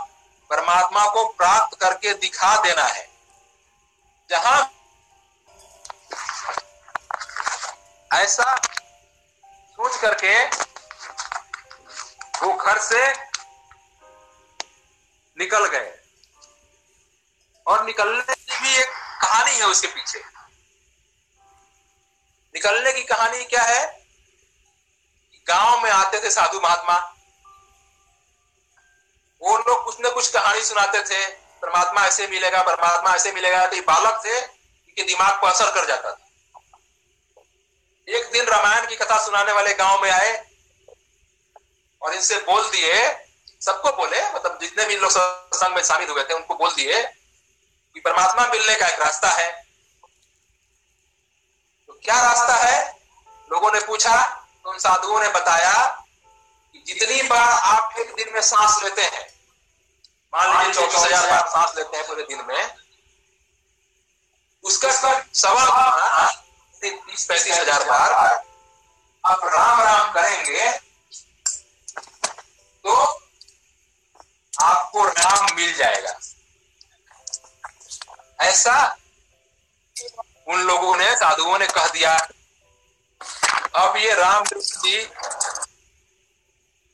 परमात्मा 0.49 1.05
को 1.13 1.27
प्राप्त 1.27 1.77
करके 1.79 2.13
दिखा 2.13 2.55
देना 2.63 2.83
है। 2.83 3.07
जहाँ 4.29 4.71
ऐसा 8.11 8.55
सोच 9.77 9.97
करके 10.01 10.33
वो 12.41 12.53
घर 12.53 12.77
से 12.79 13.07
निकल 15.37 15.65
गए। 15.67 16.04
और 17.67 17.85
निकलने 17.85 18.35
की 18.35 18.57
भी 18.61 18.75
एक 18.75 18.89
कहानी 19.21 19.51
है 19.51 19.65
उसके 19.65 19.87
पीछे। 19.87 20.19
निकलने 22.55 22.93
की 22.93 23.03
कहानी 23.03 23.45
क्या 23.45 23.63
है? 23.63 24.05
गाँव 25.47 25.83
में 25.83 25.91
आते 25.91 26.23
थे 26.23 26.29
साधु 26.29 26.59
महात्मा। 26.59 26.97
वो 29.41 29.57
लोग 29.57 29.85
कुछ 29.85 29.99
ना 29.99 30.09
कुछ 30.09 30.31
कहानी 30.31 30.61
सुनाते 30.61 31.03
थे। 31.03 31.25
परमात्मा 31.61 32.05
ऐसे 32.05 32.27
मिलेगा, 32.27 32.61
परमात्मा 32.61 33.15
ऐसे 33.15 33.31
मिलेगा। 33.31 33.67
तो 33.67 33.75
ये 33.75 33.81
बालक 33.81 34.21
थे, 34.25 34.37
इनके 34.39 35.03
दिमाग 35.03 35.39
को 35.39 35.47
असर 35.47 35.71
कर 35.71 35.85
जाता 35.85 36.11
था। 36.11 36.21
एक 38.07 38.31
दिन 38.31 38.45
रामायण 38.45 38.87
की 38.87 38.95
कथा 38.95 39.25
सुनाने 39.25 39.51
वाले 39.51 39.73
गाँव 39.73 40.01
में 40.01 40.11
आए 40.11 40.49
और 42.01 42.13
इनसे 42.13 42.35
बोल 42.35 42.69
दिए, 42.71 43.19
सबको 43.61 43.91
बोले 43.91 44.31
मतलब 44.31 44.59
जितने 44.61 44.85
भी 44.85 44.97
लोग 44.97 45.11
सत्संग 45.11 45.75
में 45.75 45.83
शामिल 45.83 46.09
हुए 46.09 46.23
थे, 46.23 46.33
उनको 46.33 46.55
बोल 46.55 46.73
दिए 46.73 47.03
कि 47.95 48.01
परमात्मा 48.01 48.47
मिलने 48.47 48.75
का 48.75 48.87
एक 48.87 48.99
रास्ता 48.99 49.29
है। 49.31 49.51
तो 51.89 51.93
क्या 52.03 52.21
रास्ता 52.21 52.55
है? 52.57 52.77
लोगों 53.51 53.71
ने 53.71 53.79
पूछा 53.87 54.15
तो 54.63 54.71
उन 54.71 54.77
साधुओं 54.79 55.19
ने 55.21 55.27
बताया 55.31 55.73
कि 56.75 56.83
जितनी 56.87 57.21
बार 57.29 57.51
आप 57.65 57.99
एक 57.99 58.13
दिन 58.15 58.33
में 58.33 58.41
सांस 58.43 58.79
लेते 58.83 59.01
हैं 59.03 59.23
मान 60.33 60.47
लीजिए 60.49 60.73
चौबीस 60.73 61.03
हज़ार 61.03 61.29
बार 61.29 61.47
सांस 61.49 61.75
लेते 61.77 61.97
हैं 61.97 62.07
पूरे 62.07 62.23
दिन 62.23 62.43
में 62.47 62.61
उसका 64.63 64.91
सवा 65.35 65.65
तीस 66.81 67.25
पैंतीस 67.25 67.57
हज़ार 67.57 67.83
बार 67.85 68.13
आप 69.23 69.45
राम 69.45 69.81
राम 69.81 70.11
करेंगे 70.13 70.71
तो 72.85 72.95
आपको 74.53 75.05
राम 75.05 75.55
मिल 75.55 75.73
जाएगा। 75.77 76.19
ऐसा 78.39 78.75
उन 80.47 80.61
लोगों 80.61 80.95
ने, 80.97 81.15
साधुओं 81.15 81.57
ने 81.59 81.67
कह 81.67 81.87
दिया। 81.89 82.15
अब 83.75 83.97
ये 83.97 84.13
रामकृष्ण 84.13 84.79
जी 84.81 84.97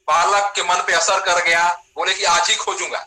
बालक 0.07 0.51
के 0.55 0.63
मन 0.63 0.83
पे 0.87 0.93
असर 0.93 1.19
कर 1.19 1.43
गया। 1.43 1.67
बोले 1.95 2.13
कि 2.13 2.23
आज 2.25 2.49
ही 2.49 2.55
खोजूँगा। 2.55 3.05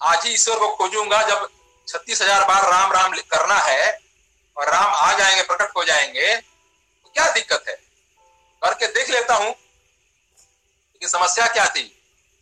आज 0.00 0.24
ही 0.24 0.32
ईश्वर 0.32 0.58
को 0.58 0.68
खोजूँगा। 0.76 1.22
जब 1.22 1.48
छत्तीस 1.88 2.22
हज़ार 2.22 2.44
बार 2.44 2.70
राम 2.70 2.92
राम 2.92 3.12
करना 3.30 3.58
है 3.60 3.98
और 4.56 4.70
राम 4.70 4.94
आ 4.96 5.12
जाएँगे, 5.18 5.42
प्रकट 5.42 5.76
हो 5.76 5.84
जाएँगे 5.84 6.36
तो 6.36 7.10
क्या 7.14 7.30
दिक्कत 7.30 7.64
है? 7.68 7.74
करके 8.62 8.86
देख 8.88 9.10
लेता 9.10 9.34
हूँ 9.34 9.48
लेकिन 9.48 11.08
समस्या 11.08 11.46
क्या 11.46 11.66
थी। 11.66 11.92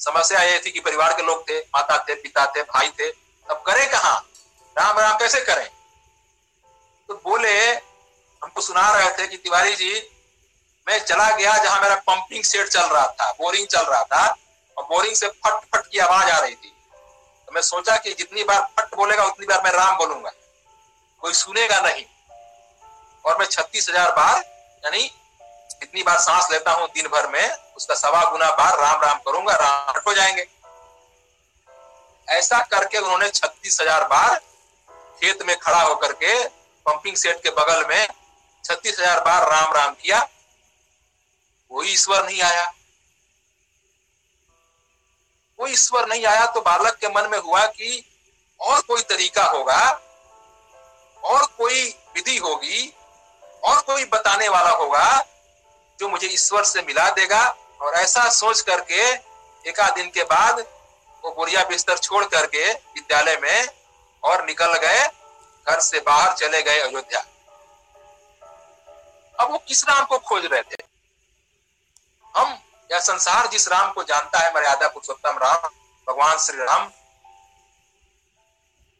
समस्या 0.01 0.43
ये 0.43 0.59
थी 0.67 0.71
कि 0.71 0.81
परिवार 0.81 1.13
के 1.13 1.23
लोग 1.23 1.49
थे, 1.49 1.59
माता 1.59 1.99
थे, 1.99 2.15
पिता 2.15 2.47
थे, 2.47 2.63
भाई 2.65 2.89
थे। 2.91 3.11
अब 3.49 3.63
करें 3.67 3.91
कहा? 3.91 4.15
राम 4.77 4.99
राम 4.99 5.17
कैसे 5.19 5.41
करें? 5.41 5.69
तो 7.09 7.15
बोले 7.25 7.55
हमको 8.43 8.61
सुना 8.61 8.91
रहे 8.93 9.11
थे 9.11 9.27
कि 9.27 9.37
तिवारी 9.37 9.75
जी, 9.75 9.93
मैं 10.87 10.99
चला 11.05 11.31
गया 11.31 11.57
जहाँ 11.59 11.81
मेरा 11.83 11.95
पंपिंग 11.95 12.45
सेट 12.45 12.69
चल 12.69 12.87
रहा 12.87 13.07
था 13.07 13.31
बोरिंग 13.33 13.67
चल 13.67 13.83
रहा 13.83 14.03
था, 14.03 14.25
और 14.77 14.85
बोरिंग 14.85 15.15
से 15.15 15.29
फट 15.29 15.61
फट 15.75 15.87
की 15.87 15.99
आवाज़ 15.99 16.31
आ 16.31 16.39
रही 16.39 16.55
थी। 16.55 16.73
तो 17.49 17.53
मैं 17.53 17.63
सोचा 17.63 17.97
कि 17.97 18.13
जितनी 18.13 18.45
बार 18.45 18.61
फट 18.79 18.95
बोलेगा, 18.95 19.25
उतनी 19.25 19.47
बार 19.47 19.63
मैं 19.65 19.73
राम 19.73 19.97
बोलूँगा। 19.97 20.31
कोई 21.23 21.33
सुनेगा 21.33 21.81
नहीं। 21.81 22.05
और 23.25 23.39
मैं 23.39 23.47
छत्तीस 23.47 23.89
हज़ार 23.89 24.11
बार, 24.11 24.39
यानी 24.85 25.03
जितनी 25.81 26.03
बार 26.03 26.19
सांस 26.19 26.49
लेता 26.51 26.73
हूँ 26.73 26.89
दिन 26.89 27.09
भर 27.09 27.29
में, 27.29 27.57
उसका 27.77 27.95
सवा 27.95 28.25
गुना 28.31 28.51
बार 28.51 28.79
राम 28.81 29.01
राम 29.03 29.19
करूँगा 29.19 29.55
राम 29.55 30.01
हो 30.07 30.15
जाएँगे। 30.15 30.47
ऐसा 32.29 32.59
करके 32.71 32.99
उन्होंने 32.99 33.29
छत्तीस 33.31 33.81
हज़ार 33.81 34.07
बार 34.09 34.37
खेत 35.21 35.43
में 35.43 35.57
खड़ा 35.59 35.81
होकर 35.81 36.13
के 36.15 36.43
पंपिंग 36.87 37.17
सेट 37.17 37.43
के 37.43 37.51
बगल 37.53 37.85
में 37.89 38.07
छत्तीस 38.65 38.99
हज़ार 39.01 39.21
बार 39.21 39.51
राम 39.51 39.73
राम 39.75 39.95
किया। 39.95 40.21
कोई 41.71 41.89
ईश्वर 41.89 42.25
नहीं 42.25 42.41
आया। 42.43 42.65
कोई 45.59 45.73
ईश्वर 45.73 46.09
नहीं 46.09 46.25
आया 46.27 46.47
तो 46.47 46.61
बालक 46.63 46.97
के 46.97 47.09
मन 47.11 47.29
में 47.31 47.39
हुआ 47.41 47.67
कि 47.69 48.05
और 48.61 48.81
कोई 48.83 49.03
तरीका 49.05 49.45
होगा, 49.47 49.81
और 51.23 51.45
कोई 51.59 51.83
विधि 52.15 52.37
होगी, 52.39 52.93
और 53.63 53.81
कोई 53.83 54.05
बताने 54.07 54.49
वाला 54.49 54.71
होगा 54.73 55.25
जो 55.99 56.09
मुझे 56.09 56.27
ईश्वर 56.29 56.65
से 56.65 56.83
मिला 56.83 57.09
देगा। 57.13 57.45
और 57.81 57.95
ऐसा 57.95 58.29
सोच 58.31 58.61
करके 58.63 59.03
एक 59.65 59.81
दिन 59.95 60.09
के 60.11 60.23
बाद 60.25 60.59
वो 61.25 61.31
बुढ़िया 61.31 61.63
बिस्तर 61.65 61.99
छोड़ 61.99 62.25
करके 62.25 62.73
विद्यालय 62.73 63.37
में 63.37 63.69
और 64.23 64.45
निकल 64.47 64.75
गए, 64.79 65.07
घर 65.67 65.81
से 65.81 66.01
बाहर 66.01 66.33
चले 66.33 66.63
गए 66.63 66.81
अयोध्या। 66.81 67.21
अब 69.39 69.51
वो 69.51 69.59
किस 69.59 69.85
राम 69.85 70.05
को 70.05 70.19
खोज 70.19 70.45
रहे 70.47 70.63
थे? 70.63 70.83
हम, 72.35 72.59
या 72.91 73.01
संसार 73.01 73.47
जिस 73.47 73.69
राम 73.69 73.93
को 73.93 74.03
जानता 74.03 74.39
है, 74.39 74.55
मर्यादा 74.55 74.89
पुरुषोत्तम 74.89 75.39
राम, 75.39 75.69
भगवान 76.07 76.39
श्री 76.39 76.59
राम, 76.59 76.91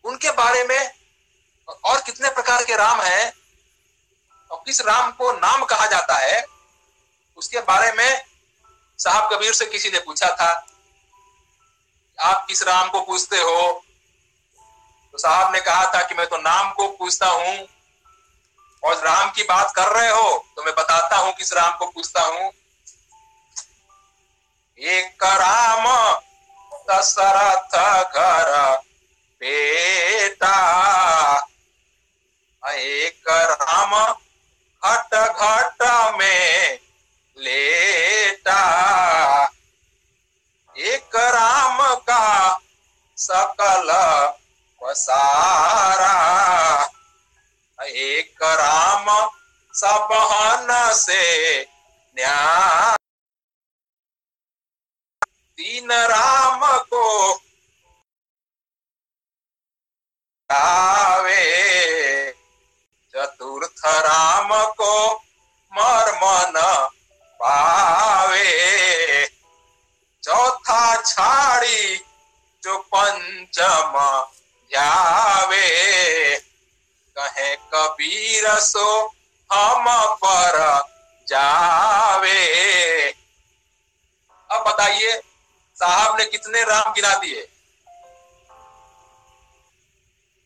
उनके 0.05 0.31
बारे 0.31 0.65
में 0.65 0.91
और 1.85 2.01
कितने 2.01 2.29
प्रकार 2.29 2.65
के 2.65 2.77
राम 2.77 3.01
हैं 3.01 3.33
और 4.51 4.63
किस 4.67 4.81
राम 4.81 5.11
को 5.13 5.33
नाम 5.33 5.65
कहा 5.65 5.87
जाता 5.87 6.15
है, 6.15 6.45
उसके 7.37 7.61
बारे 7.61 7.93
में 7.93 8.25
साहब 8.99 9.33
कबीर 9.33 9.53
से 9.53 9.67
किसी 9.67 9.91
ने 9.91 9.99
पूछा 9.99 10.29
था। 10.35 10.53
आप 12.19 12.45
किस 12.49 12.63
राम 12.63 12.89
को 12.89 13.01
पूछते 13.01 13.37
हो? 13.37 13.85
तो 15.13 15.19
साहब 15.19 15.53
ने 15.53 15.61
कहा 15.61 15.87
था 15.95 16.03
कि 16.03 16.15
मैं 16.15 16.27
तो 16.27 16.37
नाम 16.37 16.73
को 16.73 16.89
पूछता 16.89 17.27
हूँ। 17.27 17.69
और 18.83 18.97
राम 18.97 19.31
की 19.31 19.43
बात 19.43 19.73
कर 19.77 19.89
रहे 19.89 20.11
हो 20.11 20.47
तो 20.57 20.63
मैं 20.63 20.75
बताता 20.75 21.17
हूँ 21.17 21.33
किस 21.33 21.53
राम 21.53 21.77
को 21.77 21.87
पूछता 21.87 22.23
हूँ। 22.23 22.51
एक 24.79 25.25
राम, 25.25 25.85
दशरथ 26.91 27.77
घर 28.13 28.77
बेटा। 29.41 30.57
एक 32.63 33.29
राम, 33.29 33.93
घट 34.83 35.15
घट 35.15 35.83
में 36.19 36.79
लेटा। 37.37 38.61
एक 40.85 41.17
राम 41.17 41.79
का 41.95 42.59
सकल 43.17 43.91
पसारा। 44.83 46.17
एक 47.85 48.43
राम 48.43 49.07
सबहन 49.75 50.93
से 50.95 51.23
न्याय। 52.19 52.97
तीन 55.57 55.93
राम 55.93 56.61
को 56.81 57.35
आवे 60.51 61.45
चतुर्थ 63.13 63.87
राम 63.87 64.49
को 64.73 65.15
मर्मन 65.73 66.53
पावे। 67.41 68.14
चौथा 70.35 71.03
छाड़ी 71.03 71.97
जो 72.63 72.79
पंचम 72.79 73.93
जावे। 74.73 75.69
कहे 77.19 77.57
कबीर, 77.57 78.59
सो 78.61 79.07
हम 79.53 79.85
पर 80.15 80.83
जावे। 81.29 82.41
अब 84.51 84.65
बताइए, 84.69 85.23
साहब 85.77 86.17
ने 86.19 86.25
कितने 86.25 86.63
राम 86.63 86.93
गिना 86.93 87.15
दिए? 87.15 87.49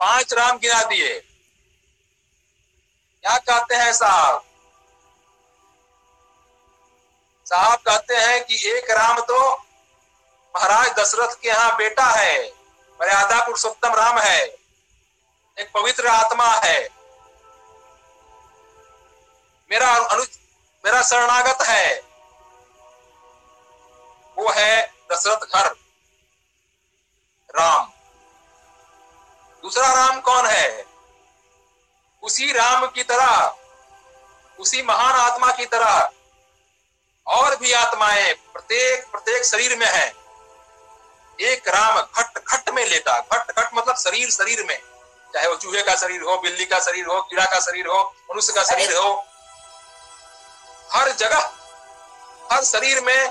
पाँच 0.01 0.33
राम 0.33 0.59
गिना 0.59 0.83
दिए। 0.83 1.20
क्या 3.22 3.38
कहते 3.38 3.74
हैं 3.74 3.92
साहब? 3.92 4.44
साहब 7.46 7.79
कहते 7.79 8.16
हैं 8.16 8.44
कि 8.44 8.55
एक 8.68 8.90
राम 8.90 9.20
तो 9.20 9.67
महाराज 10.59 10.88
दशरथ 10.88 11.35
के 11.35 11.49
यहाँ 11.49 11.77
बेटा 11.77 12.05
है 12.05 12.49
मर्यादा 13.01 13.44
पुरुषोत्तम 13.44 13.94
राम 13.94 14.18
है, 14.18 14.40
एक 15.59 15.71
पवित्र 15.75 16.07
आत्मा 16.07 16.44
है। 16.44 16.88
मेरा 19.71 19.90
अनु 19.94 20.23
मेरा 20.85 21.03
शरणागत 21.03 21.62
है। 21.62 22.01
वो 24.38 24.51
है 24.51 24.94
दशरथ 25.12 25.47
घर, 25.55 25.71
राम। 27.51 27.87
दूसरा 29.62 29.92
राम 29.92 30.21
कौन 30.21 30.47
है? 30.47 30.85
उसी 32.23 32.53
राम 32.53 32.87
की 32.87 33.03
तरह, 33.03 33.57
उसी 34.59 34.83
महान 34.83 35.14
आत्मा 35.21 35.53
की 35.53 35.66
तरह, 35.66 36.11
और 37.27 37.57
भी 37.57 37.73
आत्माएँ 37.73 38.35
प्रत्येक 38.35 39.11
प्रत्येक 39.11 39.44
शरीर 39.44 39.79
में 39.79 39.87
है। 39.87 40.28
एक 41.40 41.68
राम 41.68 42.01
घट 42.01 42.38
घट 42.48 42.70
में 42.70 42.87
लेटा। 42.87 43.18
घट 43.33 43.59
घट 43.59 43.70
मतलब 43.74 43.96
शरीर 43.96 44.31
शरीर 44.31 44.64
में। 44.64 44.79
चाहे 45.35 45.48
वो 45.48 45.57
चूहे 45.57 45.83
का 45.83 45.94
शरीर 45.94 46.22
हो, 46.22 46.37
बिल्ली 46.37 46.64
का 46.64 46.79
शरीर 46.81 47.07
हो, 47.07 47.20
कीड़ा 47.22 47.44
का 47.44 47.61
शरीर 47.61 47.87
हो, 47.87 48.14
मनुष्य 48.31 48.53
का 48.53 48.62
शरीर 48.62 48.96
हो। 48.96 49.27
हर 50.92 51.12
जगह, 51.12 51.51
हर 52.53 52.64
शरीर 52.64 53.01
में, 53.01 53.27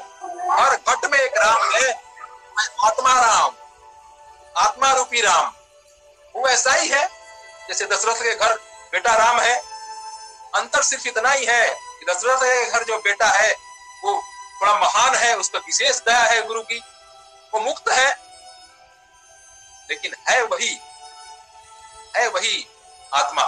हर 0.51 0.75
घट 0.75 1.05
में 1.05 1.19
एक 1.19 1.37
राम 1.37 1.71
है। 1.75 1.91
आत्मा 2.85 3.13
राम, 3.13 3.53
आत्मा 4.57 4.91
रूपी 4.91 5.21
राम। 5.21 5.53
वो 6.35 6.47
ऐसा 6.47 6.73
ही 6.73 6.87
है, 6.87 7.07
जैसे 7.67 7.85
दशरथ 7.85 8.15
के 8.15 8.35
घर 8.35 8.53
बेटा 8.91 9.15
राम 9.15 9.39
है। 9.39 9.63
अंतर 10.55 10.81
सिर्फ़ 10.81 11.07
इतना 11.07 11.31
ही 11.31 11.45
है 11.45 11.69
कि 11.69 12.05
दशरथ 12.13 12.37
के 12.37 12.69
घर 12.69 12.83
जो 12.83 12.97
बेटा 12.97 13.27
है, 13.27 13.55
वो 14.03 14.21
बड़ा 14.61 14.73
महान 14.73 15.15
है 15.15 15.37
उस 15.37 15.49
पर 15.49 15.59
विशेष 15.59 15.99
दया 15.99 16.19
है 16.19 16.47
गुरु 16.47 16.61
की। 16.61 16.83
वो 17.57 17.63
मुक्त 17.63 17.89
है। 17.89 18.09
लेकिन 19.89 20.15
है 20.29 20.43
वही 20.43 20.79
है 22.15 22.27
वही 22.27 22.67
आत्मा, 23.13 23.43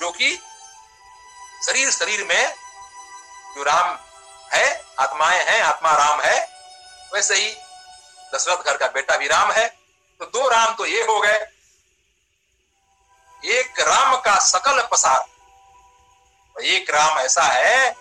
जो 0.00 0.10
कि 0.10 0.36
शरीर 1.66 1.90
शरीर 1.90 2.24
में 2.24 2.54
जो 3.56 3.62
राम 3.62 3.98
है, 4.52 4.84
आत्माएँ 5.00 5.44
हैं, 5.44 5.62
आत्मा 5.62 5.92
राम 5.92 6.20
है, 6.20 6.38
वैसे 7.14 7.34
ही 7.34 7.56
दशरथ 8.34 8.62
घर 8.62 8.76
का 8.76 8.86
बेटा 8.86 9.16
भी 9.16 9.28
राम 9.28 9.52
है। 9.52 9.68
तो 10.18 10.26
दो 10.26 10.48
राम 10.48 10.74
तो 10.74 10.86
ये 10.86 11.02
हो 11.02 11.20
गए। 11.20 11.46
एक 13.44 13.80
राम 13.80 14.16
का 14.16 14.38
सकल 14.38 14.86
पसार। 14.86 15.26
एक 16.62 16.90
राम 16.90 17.18
ऐसा 17.18 17.42
है 17.42 17.96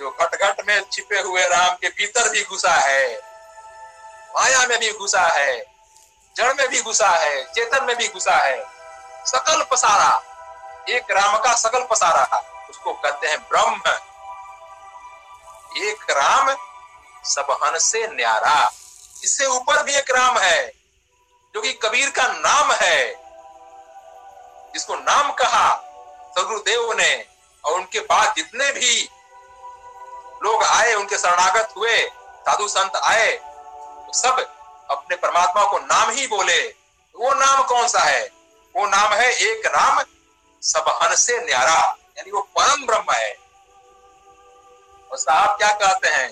जो 0.00 0.10
घट 0.10 0.34
घट 0.42 0.66
में 0.66 0.84
छिपे 0.92 1.20
हुए 1.20 1.44
राम 1.44 1.74
के 1.74 1.88
भीतर 1.88 2.28
भी 2.28 2.42
घुसा 2.42 2.74
है, 2.74 3.16
माया 4.36 4.66
में 4.66 4.78
भी 4.78 4.92
घुसा 4.92 5.22
है, 5.22 5.64
जड़ 6.36 6.54
में 6.54 6.68
भी 6.68 6.80
घुसा 6.82 7.08
है, 7.08 7.44
चेतन 7.44 7.84
में 7.84 7.96
भी 7.96 8.08
घुसा 8.08 8.36
है, 8.36 8.64
सकल 9.26 9.62
पसारा, 9.62 10.22
एक 10.88 11.10
राम 11.10 11.38
का 11.38 11.54
सकल 11.54 11.86
पसारा, 11.90 12.24
उसको 12.70 12.92
कहते 12.92 13.26
हैं 13.26 13.38
ब्रह्म। 13.38 13.80
एक 15.84 16.10
राम 16.10 16.56
सबहन 17.24 17.78
से 17.78 18.06
न्यारा, 18.06 18.72
इससे 19.24 19.46
ऊपर 19.46 19.82
भी 19.82 19.94
एक 19.94 20.10
राम 20.10 20.38
है, 20.38 20.66
जो 21.54 21.60
कि 21.60 21.72
कबीर 21.72 22.10
का 22.10 22.26
नाम 22.28 22.72
है, 22.72 23.24
जिसको 24.74 24.94
नाम 24.94 25.32
कहा 25.32 25.74
सदगुरुदेव 26.36 26.92
ने, 26.92 27.26
और 27.64 27.74
उनके 27.74 28.00
बाद 28.00 28.34
जितने 28.36 28.70
भी 28.72 29.10
लोग 30.44 30.62
आए, 30.62 30.94
उनके 30.94 31.18
शरणागत 31.18 31.72
हुए, 31.76 31.96
साधु 32.40 32.68
संत 32.68 32.96
आए 32.96 33.30
तो 34.06 34.12
सब 34.12 34.40
अपने 34.90 35.16
परमात्मा 35.16 35.64
को 35.64 35.78
नाम 35.78 36.10
ही 36.10 36.26
बोले। 36.26 36.62
वो 37.14 37.32
नाम 37.34 37.62
कौन 37.62 37.86
सा 37.88 38.00
है? 38.00 38.24
वो 38.74 38.86
नाम 38.86 39.12
है 39.12 39.30
एक 39.42 39.66
राम 39.66 40.02
सबहन 40.62 41.14
से 41.16 41.38
न्यारा, 41.38 41.80
यानी 42.18 42.30
वो 42.30 42.40
परम 42.58 42.86
ब्रह्म 42.86 43.12
है। 43.12 43.32
और 45.10 45.18
साहब 45.18 45.56
क्या 45.58 45.72
कहते 45.72 46.08
हैं? 46.08 46.30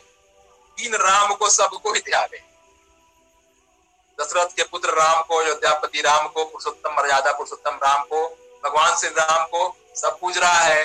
तीन 0.78 0.94
राम 0.94 1.34
को 1.34 1.48
सबको 1.50 1.92
ही 1.92 2.00
त्यागे। 2.00 2.42
दशरथ 4.18 4.56
के 4.56 4.62
पुत्र 4.62 4.90
राम 4.90 5.22
को, 5.22 5.36
अयोध्यापति 5.36 6.00
राम 6.00 6.28
को, 6.28 6.44
पुरुषोत्तम 6.44 6.94
मर्यादा, 6.96 7.32
पुरुषोत्तम 7.32 7.78
राम 7.84 8.02
को, 8.04 8.26
भगवान 8.64 8.96
श्री 8.96 9.10
राम 9.10 9.44
को 9.46 9.76
सब 9.96 10.18
पूज 10.20 10.38
रहा 10.38 10.60
है। 10.60 10.84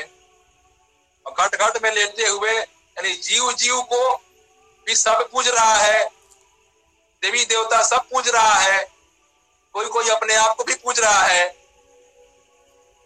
और 1.26 1.34
घट 1.34 1.56
घट 1.56 1.82
में 1.84 1.92
लेते 1.92 2.28
हुए 2.28 2.60
यानी 2.98 3.14
जीव 3.14 3.52
जीव 3.54 3.82
को 3.84 4.16
भी 4.88 4.96
सब 4.96 5.30
पूज 5.32 5.48
रहा 5.48 5.76
है, 5.76 6.06
देवी 7.24 7.46
देवता 7.46 7.82
सब 7.84 8.08
पूज 8.12 8.28
रहा 8.30 8.54
है, 8.54 8.80
कोई 9.76 9.86
कोई 9.88 10.10
अपने 10.10 10.36
आप 10.36 10.56
को 10.56 10.64
भी 10.64 10.74
पूज 10.76 11.00
रहा 11.00 11.24
है 11.24 11.48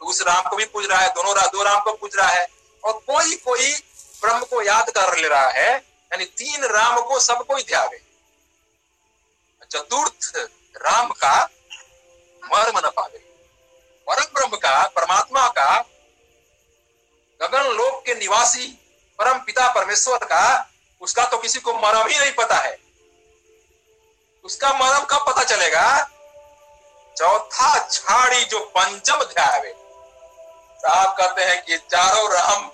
तो 0.01 0.05
उस 0.05 0.21
राम 0.21 0.49
को 0.49 0.55
भी 0.55 0.65
पूज 0.65 0.85
रहा 0.85 0.99
है, 0.99 1.09
दोनों 1.09 1.33
दो 1.47 1.63
राम 1.63 1.81
को 1.81 1.93
पूज 1.93 2.15
रहा 2.15 2.29
है, 2.29 2.47
और 2.83 2.93
कोई 3.07 3.35
कोई 3.37 3.73
ब्रह्म 4.21 4.43
को 4.43 4.61
याद 4.61 4.89
कर 4.89 5.17
ले 5.17 5.27
रहा 5.27 5.49
है, 5.49 5.71
यानी 5.71 6.25
तीन 6.25 6.63
राम 6.67 7.01
को 7.01 7.19
सबको 7.19 7.55
ही 7.55 7.63
ध्यावे 7.63 8.01
चतुर्थ 9.71 10.35
राम 10.75 11.09
का 11.13 11.35
मर्म 12.43 12.77
न 12.77 12.89
पावे। 12.89 13.19
परम 14.07 14.33
ब्रह्म 14.33 14.57
का, 14.57 14.87
परमात्मा 14.87 15.47
का 15.49 15.75
गगन 17.41 17.69
लोक 17.73 18.03
के 18.05 18.15
निवासी 18.15 18.67
परम 19.21 19.39
पिता 19.39 19.67
परमेश्वर 19.73 20.17
का, 20.17 20.69
उसका 21.01 21.25
तो 21.25 21.37
किसी 21.37 21.59
को 21.59 21.73
मरम 21.73 22.07
ही 22.07 22.19
नहीं 22.19 22.31
पता 22.31 22.55
है। 22.55 22.77
उसका 24.45 24.69
मरम 24.73 25.05
कब 25.05 25.25
पता 25.27 25.43
चलेगा? 25.43 25.83
चौथा 27.15 27.77
छाड़ी 27.87 28.43
जो 28.45 28.59
पंचम 28.77 29.23
ध्यावे 29.23 29.73
साहब 30.79 31.15
कहते 31.17 31.43
हैं 31.43 31.61
कि 31.65 31.77
चारों 31.77 32.31
राम 32.31 32.67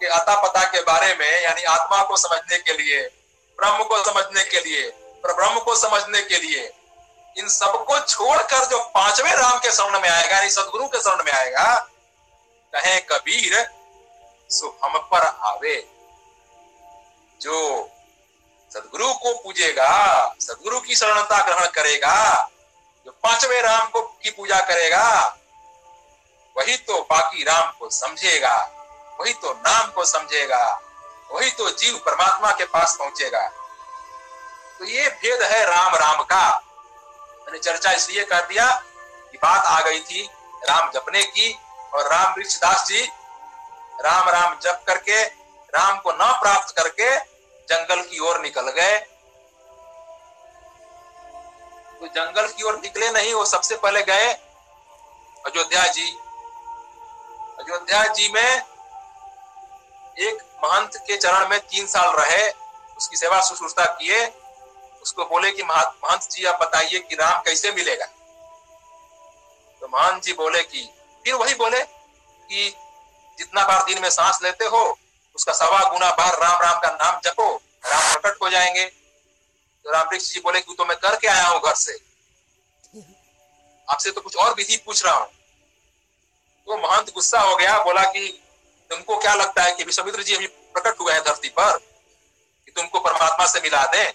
के 0.00 0.06
अता 0.08 0.34
पता 0.42 0.64
के 0.64 0.80
बारे 0.82 1.14
में, 1.14 1.42
यानी 1.42 1.62
आत्मा 1.64 2.02
को 2.02 2.16
समझने 2.16 2.58
के 2.58 2.72
लिए, 2.72 3.00
ब्रह्म 3.58 3.84
को 3.84 4.04
समझने 4.04 4.44
के 4.44 4.60
लिए 4.60 4.88
ब्रह्म 5.24 5.60
को 5.60 5.76
समझने 5.76 6.22
के 6.22 6.36
लिए, 6.36 6.70
इन 7.36 7.48
सबको 7.48 7.98
छोड़कर 7.98 8.64
जो 8.66 8.78
पाँचवें 8.94 9.32
राम 9.32 9.58
के 9.58 9.70
शरण 9.72 10.00
में 10.00 10.08
आएगा, 10.08 10.36
यानी 10.36 10.50
सदगुरु 10.50 10.86
के 10.88 11.00
शरण 11.00 11.24
में 11.24 11.32
आएगा, 11.32 11.74
कहे 12.72 13.00
कबीर 13.00 13.60
सो 14.50 14.78
हम 14.84 14.98
पर 14.98 15.26
आवे। 15.46 15.76
जो 17.40 17.88
सदगुरु 18.70 19.12
को 19.14 19.32
पूजेगा, 19.34 19.90
सदगुरु 20.40 20.80
की 20.80 20.94
शरणता 20.94 21.42
ग्रहण 21.42 21.66
करेगा, 21.66 22.48
जो 23.06 23.12
पाँचवें 23.22 23.62
राम 23.62 23.88
को 23.88 24.02
की 24.02 24.30
पूजा 24.30 24.60
करेगा, 24.60 25.36
वही 26.56 26.76
तो 26.76 27.00
बाकी 27.02 27.44
राम 27.44 27.70
को 27.70 27.90
समझेगा, 27.90 28.56
वही 29.20 29.32
तो 29.32 29.52
नाम 29.52 29.90
को 29.90 30.04
समझेगा, 30.04 30.80
वही 31.30 31.50
तो 31.50 31.70
जीव 31.70 31.96
परमात्मा 31.98 32.50
के 32.50 32.64
पास 32.64 32.96
पहुंचेगा। 32.98 33.48
तो 34.78 34.84
ये 34.84 35.08
भेद 35.08 35.42
है 35.42 35.62
राम 35.66 35.94
राम 35.94 36.22
का। 36.22 36.58
मैंने 37.40 37.58
चर्चा 37.58 37.92
इसलिए 37.92 38.24
कर 38.24 38.46
दिया 38.46 38.70
कि 39.32 39.38
बात 39.38 39.64
आ 39.64 39.80
गई 39.80 40.00
थी 40.00 40.28
राम 40.64 40.90
जपने 40.90 41.22
की 41.22 41.58
और 41.94 42.10
राम 42.10 42.32
वृक्षदास 42.32 42.86
जी 42.86 43.08
राम 44.00 44.28
राम 44.28 44.58
जप 44.58 44.84
करके, 44.86 45.24
राम 45.74 46.00
को 46.00 46.12
न 46.12 46.16
प्राप्त 46.16 46.76
करके 46.76 47.16
जंगल 47.68 48.02
की 48.02 48.18
ओर 48.18 48.40
निकल 48.40 48.70
गए। 48.70 48.98
तो 52.00 52.06
जंगल 52.06 52.48
की 52.48 52.62
ओर 52.62 52.78
निकले 52.78 53.10
नहीं, 53.10 53.34
वो 53.34 53.44
सबसे 53.44 53.76
पहले 53.76 54.02
गए 54.02 54.32
अयोध्या 55.46 55.86
जी। 55.86 56.10
अयोध्या 57.58 58.04
जी 58.04 58.28
में 58.28 58.62
एक 60.18 60.38
महंत 60.64 60.96
के 60.96 61.16
चरण 61.16 61.48
में 61.48 61.60
तीन 61.60 61.86
साल 61.86 62.10
रहे, 62.10 62.50
उसकी 62.98 63.16
सेवा 63.16 63.40
शुश्रूषा 63.40 63.84
किए। 63.84 64.26
उसको 65.02 65.24
बोले 65.24 65.50
कि 65.50 65.62
महंत 65.62 66.22
जी, 66.22 66.44
आप 66.44 66.60
बताइए 66.60 66.98
कि 66.98 67.14
राम 67.14 67.40
कैसे 67.40 67.72
मिलेगा? 67.72 68.06
तो 69.80 69.88
महंत 69.88 70.22
जी 70.22 70.32
बोले 70.32 70.62
कि, 70.62 70.94
फिर 71.24 71.34
वही 71.34 71.54
बोले 71.54 71.80
कि 72.50 72.76
जितना 73.40 73.64
बार 73.64 73.84
दिन 73.84 74.02
में 74.02 74.10
सांस 74.10 74.38
लेते 74.42 74.64
हो, 74.64 74.98
उसका 75.34 75.52
सवा 75.52 75.90
गुना 75.90 76.10
बार 76.10 76.40
राम 76.40 76.62
राम 76.62 76.80
का 76.80 76.88
नाम 76.88 77.20
जपो, 77.24 77.62
राम 77.86 78.20
प्रकट 78.20 78.42
हो 78.42 78.50
जाएँगे। 78.50 78.84
तो 79.84 79.90
राम 79.90 80.08
वृक्ष 80.08 80.34
जी 80.34 80.40
बोले 80.40 80.60
कि 80.60 80.74
तो 80.74 80.84
मैं 80.84 80.96
करके 80.96 81.28
आया 81.28 81.46
हूँ 81.46 81.60
घर 81.60 81.74
से। 81.74 81.98
आपसे 83.88 84.10
तो 84.10 84.20
कुछ 84.20 84.36
और 84.36 84.54
विधि 84.54 84.76
पूछ 84.76 85.04
रहा 85.04 85.14
हूँ। 85.14 85.26
तो 86.66 86.76
महंत 86.76 87.14
गुस्सा 87.14 87.40
हो 87.40 87.56
गया, 87.56 87.84
बोला 87.84 88.02
कि 88.02 88.42
तुमको 88.90 89.16
क्या 89.16 89.34
लगता 89.34 89.62
है 89.62 89.72
कि 89.72 89.84
विश्वमित्र 89.84 90.22
जी 90.22 90.34
अभी 90.34 90.46
प्रकट 90.46 91.00
हुए 91.00 91.12
हैं 91.12 91.22
धरती 91.22 91.48
पर? 91.48 91.78
कि 92.66 92.72
तुमको 92.76 93.00
परमात्मा 93.00 93.46
से 93.46 93.60
मिला 93.60 93.86
दें? 93.86 94.12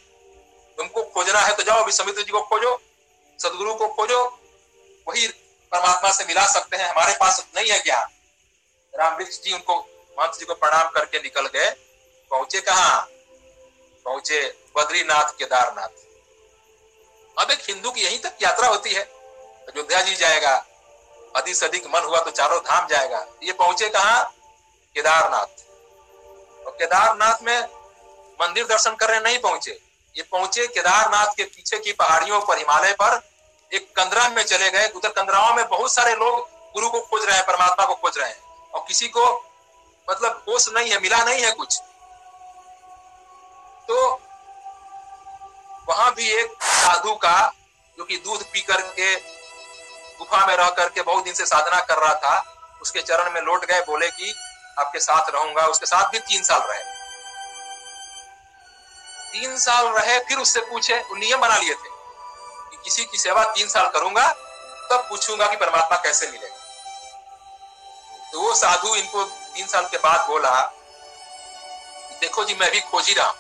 तुमको 0.78 1.04
खोजना 1.04 1.40
है 1.40 1.56
तो 1.56 1.64
जाओ, 1.64 1.86
विश्वमित्र 1.86 2.22
जी 2.22 2.32
को 2.32 2.42
खोजो, 2.42 2.82
सदगुरु 3.40 3.76
को 3.76 3.88
खोजो, 3.88 4.40
वही 5.08 5.28
परमात्मा 5.72 6.12
से 6.12 6.26
मिला 6.26 6.46
सकते 6.46 6.78
हैं। 6.78 6.90
हमारे 6.90 7.14
पास 7.14 7.46
नहीं 7.56 7.72
है 7.72 7.84
ज्ञान। 7.84 8.08
राम 8.96 9.16
वृक्ष 9.16 9.42
जी 9.42 9.54
उनको 9.54 9.76
महंत 10.18 10.38
जी 10.40 10.46
को 10.46 10.54
प्रणाम 10.54 10.90
करके 10.90 11.20
निकल 11.20 11.48
गए। 11.48 11.70
पहुँचे 12.32 12.60
कहा? 12.60 13.00
पहुँचे 14.06 14.42
बद्रीनाथ 14.78 15.32
केदारनाथ। 15.32 16.04
अब 17.38 17.52
एक 17.52 17.60
हिंदू 17.68 17.92
की 17.92 18.02
यहीं 18.02 18.20
तक 18.20 18.38
यात्रा 18.44 18.68
होती 18.68 18.94
है। 18.94 19.04
अयोध्या 19.68 20.02
जी 20.02 20.16
जाएगा, 20.16 20.56
अधिक 21.36 21.56
से 21.56 21.66
अधिक 21.66 21.88
मन 21.88 22.04
हुआ 22.04 22.20
तो 22.20 22.32
चारों 22.32 22.60
धाम 22.60 22.88
जाएगा। 22.88 23.26
ये 23.44 23.54
पहुँचे 23.54 23.90
कहा? 23.90 24.24
केदारनाथ। 24.96 25.64
और 26.66 26.72
केदारनाथ 26.72 27.44
में 27.44 27.60
मंदिर 28.40 28.66
दर्शन 28.66 28.96
करने 28.96 29.20
नहीं 29.20 29.40
पहुँचे। 29.40 29.80
ये 30.16 30.24
पहुँचे 30.24 30.68
केदारनाथ 30.68 31.36
के 31.38 31.44
पीछे 31.44 31.80
की 31.80 31.92
पहाड़ियों 31.94 32.42
पर, 32.42 32.58
हिमालय 32.58 32.94
पर। 32.94 33.22
एक 33.72 33.92
कंदरा 33.92 34.28
में 34.30 34.44
चले 34.44 34.70
गए। 34.70 34.88
उधर 34.88 35.10
कंदराओं 35.10 35.54
में 35.56 35.68
बहुत 35.68 35.94
सारे 35.94 36.16
लोग 36.16 36.40
गुरु 36.74 36.90
को 36.90 37.02
खोज 37.02 37.26
रहे 37.26 37.38
हैं, 37.38 37.46
परमात्मा 37.46 37.86
को 37.86 37.96
खोज 37.96 38.18
रहे 38.18 38.30
हैं। 38.30 38.45
और 38.76 38.86
किसी 38.88 39.08
को 39.08 39.26
मतलब 40.10 40.44
होश 40.50 40.70
नहीं 40.70 40.92
है, 40.92 41.00
मिला 41.00 41.24
नहीं 41.24 41.44
है 41.44 41.52
कुछ। 41.52 41.80
तो 43.90 44.22
वहाँ 45.90 46.14
भी 46.14 46.30
एक 46.32 46.54
साधु 46.64 47.16
का, 47.16 47.54
जो 47.98 48.04
कि 48.04 48.18
दूध 48.18 48.44
पी 48.44 48.62
करके, 48.62 49.16
गुफा 50.20 50.46
में 50.46 50.56
रह 50.58 50.70
करके 50.70 51.02
बहुत 51.02 51.24
दिन 51.24 51.34
से 51.34 51.46
साधना 51.46 51.80
कर 51.80 51.98
रहा 51.98 52.14
था, 52.16 52.56
उसके 52.82 53.02
चरण 53.02 53.32
में 53.32 53.42
लौट 53.42 53.66
गए, 53.66 53.82
बोले 53.82 54.10
कि 54.10 54.34
आपके 54.80 55.00
साथ 55.00 55.30
रहूँगा। 55.30 55.66
उसके 55.66 55.86
साथ 55.86 56.10
भी 56.10 56.20
तीन 56.20 56.44
साल 56.44 56.62
रहे। 56.62 56.84
तीन 59.32 59.58
साल 59.58 59.88
रहे, 59.88 60.20
फिर 60.20 60.38
उससे 60.38 60.62
पूछे 60.62 61.04
नियम 61.14 61.42
बना 61.42 61.58
लिए 61.58 61.74
थे 61.74 61.90
कि 62.72 62.78
किसी 62.84 63.06
की 63.06 63.18
सेवा 63.18 63.44
तीन 63.44 63.68
साल 63.68 63.88
करूँगा, 63.90 64.28
तब 64.92 65.06
पूछूँगा 65.10 65.48
कि 65.48 65.56
परमात्मा 65.56 65.98
कैसे 65.98 66.28
मिलेगा। 66.28 66.55
तो 68.32 68.42
वो 68.42 68.56
साधु 68.56 68.96
इनको 68.96 69.24
तीन 69.24 69.68
साल 69.68 69.86
के 69.86 69.98
बाद 69.98 70.28
बोला, 70.28 70.72
देखो 72.22 72.44
जी, 72.44 72.56
मैं 72.56 72.72
भी 72.72 72.80
खोज 72.80 73.08
ही 73.08 73.14
रहा 73.14 73.28
हूँ। 73.28 73.36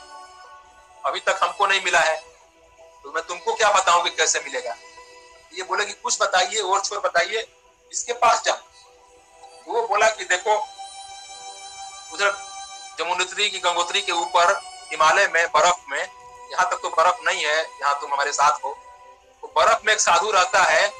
अभी 1.06 1.20
तक 1.20 1.40
हमको 1.44 1.68
नहीं 1.68 1.82
मिला 1.84 2.00
है। 2.00 2.16
तो 3.04 3.12
मैं 3.12 3.28
तुमको 3.28 3.54
क्या 3.54 3.72
बताऊँ 3.72 4.04
कि 4.04 4.10
कैसे 4.10 4.40
मिलेगा? 4.40 4.76
ये 5.54 5.64
बोले 5.64 5.86
कि, 5.86 5.94
कुछ 5.94 6.22
बताइए, 6.22 6.60
और 6.60 6.82
छोर 6.82 7.00
बताइए, 7.00 7.48
इसके 7.92 8.14
पास 8.14 8.44
जाओ। 8.44 8.58
वो 9.68 9.88
बोला 9.88 10.10
कि, 10.10 10.26
देखो, 10.26 10.56
उधर 12.14 12.38
जमुनोत्री 13.00 13.50
की 13.50 13.60
गंगोत्री 13.60 14.02
के 14.02 14.12
ऊपर 14.12 14.62
हिमालय 14.92 15.28
में, 15.28 15.48
बर्फ़ 15.48 15.90
में, 15.90 16.08
यहाँ 16.52 16.70
तक 16.70 16.80
तो 16.82 16.90
बर्फ़ 16.90 17.16
नहीं 17.26 17.46
है, 17.46 17.64
यहाँ 17.64 18.00
तुम 18.02 18.14
हमारे 18.14 18.32
साथ 18.32 18.52
हो। 18.52 18.78
तो 19.42 19.54
बर्फ़ 19.56 19.80
में 19.86 19.94
एक 19.94 20.00
साधु 20.00 20.32
रहता 20.32 20.64
है, 20.64 20.94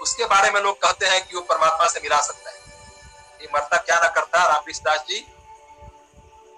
उसके 0.00 0.24
बारे 0.24 0.50
में 0.50 0.60
लोग 0.60 0.82
कहते 0.82 1.06
हैं 1.06 1.28
कि 1.28 1.34
वो 1.34 1.40
परमात्मा 1.40 1.86
से 1.86 2.00
मिला 2.00 2.20
सकता 2.20 2.50
है। 2.50 2.55
ये 3.40 3.48
मरता 3.54 3.76
क्या 3.76 3.98
ना 3.98 4.08
करता, 4.08 4.46
रामकृष्ण 4.46 4.84
दास 4.84 5.00
जी 5.00 5.26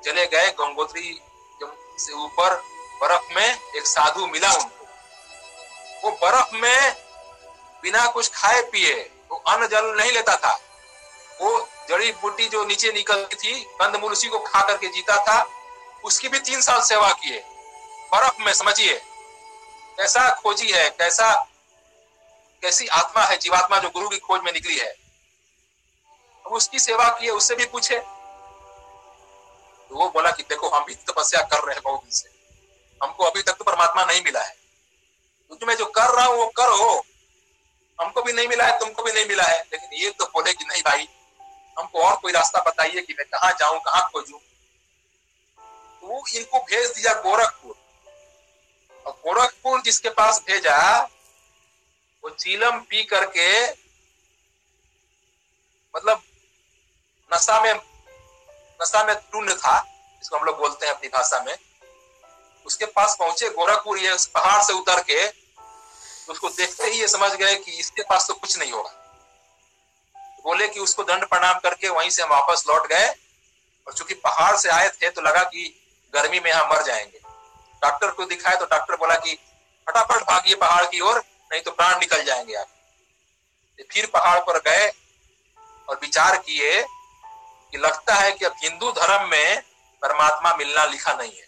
चले 0.05 0.27
गए 0.27 0.51
गंगोत्री 0.51 1.21
से 1.99 2.13
ऊपर, 2.13 2.55
बर्फ़ 3.03 3.35
में 3.35 3.59
एक 3.77 3.87
साधु 3.87 4.27
मिला 4.27 4.53
उनको। 4.53 4.87
वो 6.05 6.11
बर्फ़ 6.11 6.55
में 6.55 6.97
बिना 7.83 8.07
कुछ 8.07 8.31
खाए 8.35 8.63
पिए, 8.63 9.11
वो 9.31 9.37
अन्न 9.37 9.67
जल 9.67 9.95
नहीं 9.97 10.13
लेता 10.13 10.37
था। 10.37 10.53
वो 11.41 11.69
जड़ी 11.89 12.13
बूटी 12.13 12.49
जो 12.49 12.65
नीचे 12.65 12.93
निकलती 12.93 13.37
थी, 13.37 13.65
कंदमूल 13.65 14.13
उसी 14.13 14.29
को 14.29 14.39
खा 14.39 14.63
करके 14.63 14.89
जीता 14.89 15.17
था। 15.25 15.47
उसकी 16.05 16.29
भी 16.29 16.39
तीन 16.39 16.61
साल 16.61 16.81
सेवा 16.83 17.13
किए। 17.13 17.39
बर्फ़ 18.13 18.43
में, 18.43 18.53
समझिए, 18.53 18.95
कैसा 19.99 20.31
खोजी 20.31 20.71
है, 20.71 20.91
कैसा 20.91 21.33
कैसी 22.63 22.87
आत्मा 22.87 23.25
है, 23.25 23.37
जीवात्मा 23.37 23.79
जो 23.79 23.91
गुरु 23.91 24.09
की 24.09 24.19
खोज 24.19 24.41
में 24.45 24.53
निकली 24.53 24.79
है। 24.79 24.95
उसकी 26.57 26.79
सेवा 26.79 27.09
की 27.09 27.27
है 27.27 27.33
उससे 27.33 27.55
भी 27.55 27.65
पूछे। 27.65 27.99
तो 29.89 29.95
वो 29.95 30.09
बोला 30.09 30.31
कि 30.31 30.43
देखो, 30.43 30.69
हम 30.69 30.85
भी 30.85 30.95
तपस्या 30.95 31.43
कर 31.43 31.59
रहे 31.59 31.75
हैं 31.75 31.83
बहुत 31.85 32.01
दिन 32.01 32.11
से। 32.11 32.31
हमको 33.03 33.25
अभी 33.25 33.43
तक 33.43 33.53
तो 33.53 33.65
परमात्मा 33.65 34.05
नहीं 34.05 34.23
मिला 34.25 34.43
है। 34.43 34.57
तो 35.61 35.67
मैं 35.67 35.77
जो 35.77 35.87
कर 35.87 36.17
रहा 36.17 36.25
हूँ, 36.25 36.37
वो 36.37 36.47
करो। 36.47 37.05
हमको 38.01 38.23
भी 38.23 38.33
नहीं 38.33 38.49
मिला 38.49 38.65
है, 38.65 38.79
तुमको 38.79 39.03
भी 39.03 39.13
नहीं 39.13 39.27
मिला 39.27 39.45
है। 39.45 39.63
लेकिन 39.73 39.89
ये 39.93 40.11
तो 40.11 40.25
बोले 40.25 40.53
कि 40.53 40.65
नहीं 40.65 40.83
भाई, 40.83 41.09
हमको 41.79 42.03
और 42.03 42.17
कोई 42.17 42.33
रास्ता 42.33 42.63
बताइए 42.63 43.01
कि 43.01 43.13
मैं 43.13 43.27
कहा 43.27 43.51
जाऊँ, 43.51 43.81
कहाँ 43.81 44.11
खोजू। 44.13 44.37
तो 46.01 46.25
इनको 46.35 46.59
भेज 46.59 46.91
दिया 46.91 47.15
गोरखपुर। 47.15 47.75
और 49.07 49.13
गोरखपुर 49.13 49.81
जिसके 49.81 50.09
पास 50.09 50.43
भेजा, 50.47 51.03
वो 52.25 52.31
चीलम 52.31 52.81
पी 52.81 53.05
करके 53.05 53.71
मतलब 55.97 56.23
नशा 57.31 57.61
में 57.63 57.73
नशा 58.81 59.05
में 59.05 59.15
टूंड 59.33 59.51
था 59.53 59.79
इसको 60.23 60.37
हम 60.37 60.45
लोग 60.45 60.59
बोलते 60.59 60.87
हैं 60.87 60.95
अपनी 60.95 61.09
भाषा 61.09 61.43
में। 61.43 61.57
उसके 62.67 62.87
पास 62.87 63.17
पहुँचे, 63.19 63.49
गोरखपुर, 63.49 63.99
ये 63.99 64.17
पहाड़ 64.35 64.63
से 64.63 64.73
उतर 64.73 65.01
के, 65.01 65.27
उसको 66.33 66.49
देखते 66.49 66.85
ही 66.85 67.01
ये 67.01 67.09
समझ 67.09 67.31
गए 67.33 67.55
कि 67.57 67.73
इसके 67.73 68.03
पास 68.03 68.27
तो 68.29 68.35
कुछ 68.35 68.59
नहीं 68.59 68.73
होगा। 68.73 68.91
बोले 70.45 70.69
कि 70.69 70.81
उसको 70.81 71.03
दंड 71.05 71.25
प्रणाम 71.27 71.59
करके 71.59 71.89
वहीं 71.89 72.11
से 72.11 72.23
हम 72.23 72.29
वापस 72.31 72.65
लौट 72.69 72.87
गए, 72.87 73.09
और 73.87 73.95
चूँकि 73.95 74.15
पहाड़ 74.17 74.57
से 74.57 74.69
आए 74.71 74.89
थे 74.93 75.11
तो 75.11 75.21
लगा 75.21 75.43
कि 75.45 75.75
गर्मी 76.15 76.41
में 76.41 76.51
हम 76.53 76.69
मर 76.69 76.83
जाएँगे। 76.83 77.21
डॉक्टर 77.83 78.11
को 78.11 78.25
दिखाए 78.27 78.57
तो 78.57 78.65
डॉक्टर 78.67 78.97
बोला 78.97 79.15
कि 79.17 79.35
फटाफट 79.87 80.23
भागिए 80.25 80.55
पहाड़ 80.57 80.85
की 80.85 81.01
ओर, 81.01 81.19
नहीं 81.51 81.61
तो 81.63 81.71
प्राण 81.71 81.99
निकल 81.99 82.25
जाएँगे 82.25 82.55
आप। 82.55 82.67
फिर 83.91 84.07
पहाड़ 84.07 84.39
पर 84.43 84.59
गए 84.61 84.89
और 85.89 85.99
विचार 86.03 86.37
किए 86.39 86.81
कि 87.73 87.79
लगता 87.79 88.15
है 88.15 88.33
कि 88.33 88.45
अब 88.45 88.55
हिंदू 88.63 88.91
धर्म 88.93 89.29
में 89.29 89.63
परमात्मा 90.03 90.55
मिलना 90.55 90.85
लिखा 90.85 91.13
नहीं 91.13 91.33
है 91.33 91.47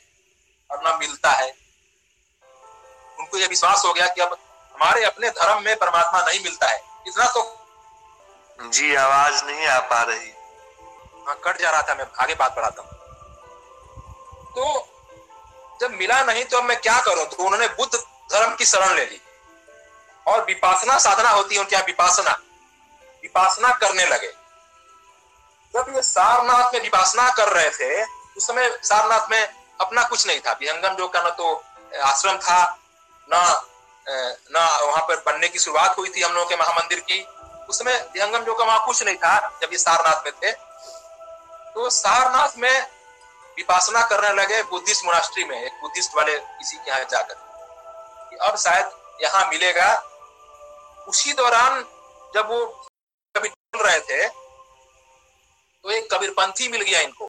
और 0.71 0.83
ना 0.83 0.97
मिलता 0.97 1.31
है। 1.31 1.49
उनको 3.19 3.39
यह 3.39 3.47
विश्वास 3.47 3.85
हो 3.85 3.93
गया 3.93 4.07
कि 4.07 4.21
अब 4.21 4.37
हमारे 4.75 5.05
अपने 5.05 5.31
धर्म 5.31 5.63
में 5.63 5.77
परमात्मा 5.77 6.21
नहीं 6.21 6.41
मिलता 6.41 6.67
है। 6.67 6.83
इतना 7.07 7.27
तो 7.27 7.43
जी 8.71 8.95
आवाज़ 8.95 9.45
नहीं 9.45 9.67
आ 9.67 9.79
पा 9.81 10.03
रही। 10.03 10.31
हाँ 11.27 11.41
कट 11.45 11.59
जा 11.59 11.71
रहा 11.71 11.83
था 11.83 11.95
मैं 11.95 12.07
आगे 12.19 12.35
बात 12.35 12.57
बढ़ाता 12.57 12.83
हूँ। 12.83 12.91
तो 14.51 14.87
जब 15.81 15.91
मिला 15.91 16.23
नहीं 16.23 16.45
तो 16.45 16.59
अब 16.59 16.65
मैं 16.65 16.81
क्या 16.81 17.01
करूँ? 17.01 17.25
तो 17.25 17.45
उन्होंने 17.45 17.69
बुद्ध 17.69 17.95
धर्म 18.33 18.55
की 18.57 18.67
शरण 18.67 18.95
ले 18.95 19.05
ली। 19.05 19.21
और 20.27 20.45
विपासना 20.45 20.99
साधना 20.99 21.31
होती 21.31 21.55
है 21.55 21.61
उनके 21.61 21.77
यहाँ 21.77 21.87
विपासना। 21.87 22.31
विपासना 23.23 23.73
करने 23.73 24.05
लगे। 24.07 24.40
जब 25.75 25.93
ये 25.97 26.03
सारनाथ 26.03 26.75
में 26.75 26.81
विपासना 26.83 27.29
कर 27.31 27.49
रहे 27.49 27.71
थे, 27.71 28.05
उस 28.37 28.47
समय 28.47 28.71
सारनाथ 28.83 29.31
में 29.31 29.43
अपना 29.81 30.03
कुछ 30.05 30.27
नहीं 30.27 30.41
था। 30.41 30.53
विहंगम 30.53 30.95
जो 30.95 31.09
का 31.09 31.21
न 31.23 31.31
तो 31.31 31.55
आश्रम 32.03 32.39
था, 32.39 32.63
न 33.29 33.63
ना 34.53 34.65
वहाँ 34.79 35.03
पर 35.09 35.23
बनने 35.27 35.49
की 35.49 35.59
शुरुआत 35.59 35.99
हुई 35.99 36.09
थी 36.09 36.23
हम 36.23 36.33
लोगों 36.33 36.49
के 36.49 36.57
महामंदिर 36.57 37.01
की। 37.01 37.21
उस 37.69 37.79
समय 37.79 37.99
विहंगम 38.15 38.45
जो 38.45 38.55
का 38.55 38.65
वहाँ 38.65 38.85
कुछ 38.87 39.03
नहीं 39.03 39.17
था, 39.17 39.39
जब 39.63 39.69
ये 39.73 39.79
सारनाथ 39.79 40.25
में 40.25 40.33
थे। 40.43 40.53
तो 41.75 41.91
सारनाथ 41.91 42.57
में 42.59 42.81
विपासना 43.57 44.03
करने 44.07 44.33
लगे 44.35 44.63
बुद्धिस्ट 44.63 45.05
मोनास्ट्री 45.05 45.45
में, 45.45 45.63
एक 45.63 45.73
बुद्धिस्ट 45.83 46.17
वाले 46.17 46.39
किसी 46.39 46.77
के 46.77 46.91
यहाँ 46.91 47.05
जाकर। 47.11 47.35
अब 48.41 48.57
शायद 48.57 48.91
यहाँ 49.23 49.47
मिलेगा। 49.49 49.95
उसी 51.09 51.33
दौरान 51.33 51.81
जब 52.35 52.51
वो 52.51 52.67
कभी 53.35 53.49
चल 53.49 53.79
रहे 53.79 54.01
थे 54.01 54.27
तो 55.85 55.91
एक 55.91 56.13
कबीरपंथी 56.13 56.69
मिल 56.69 56.83
गया 56.83 57.01
इनको। 57.01 57.29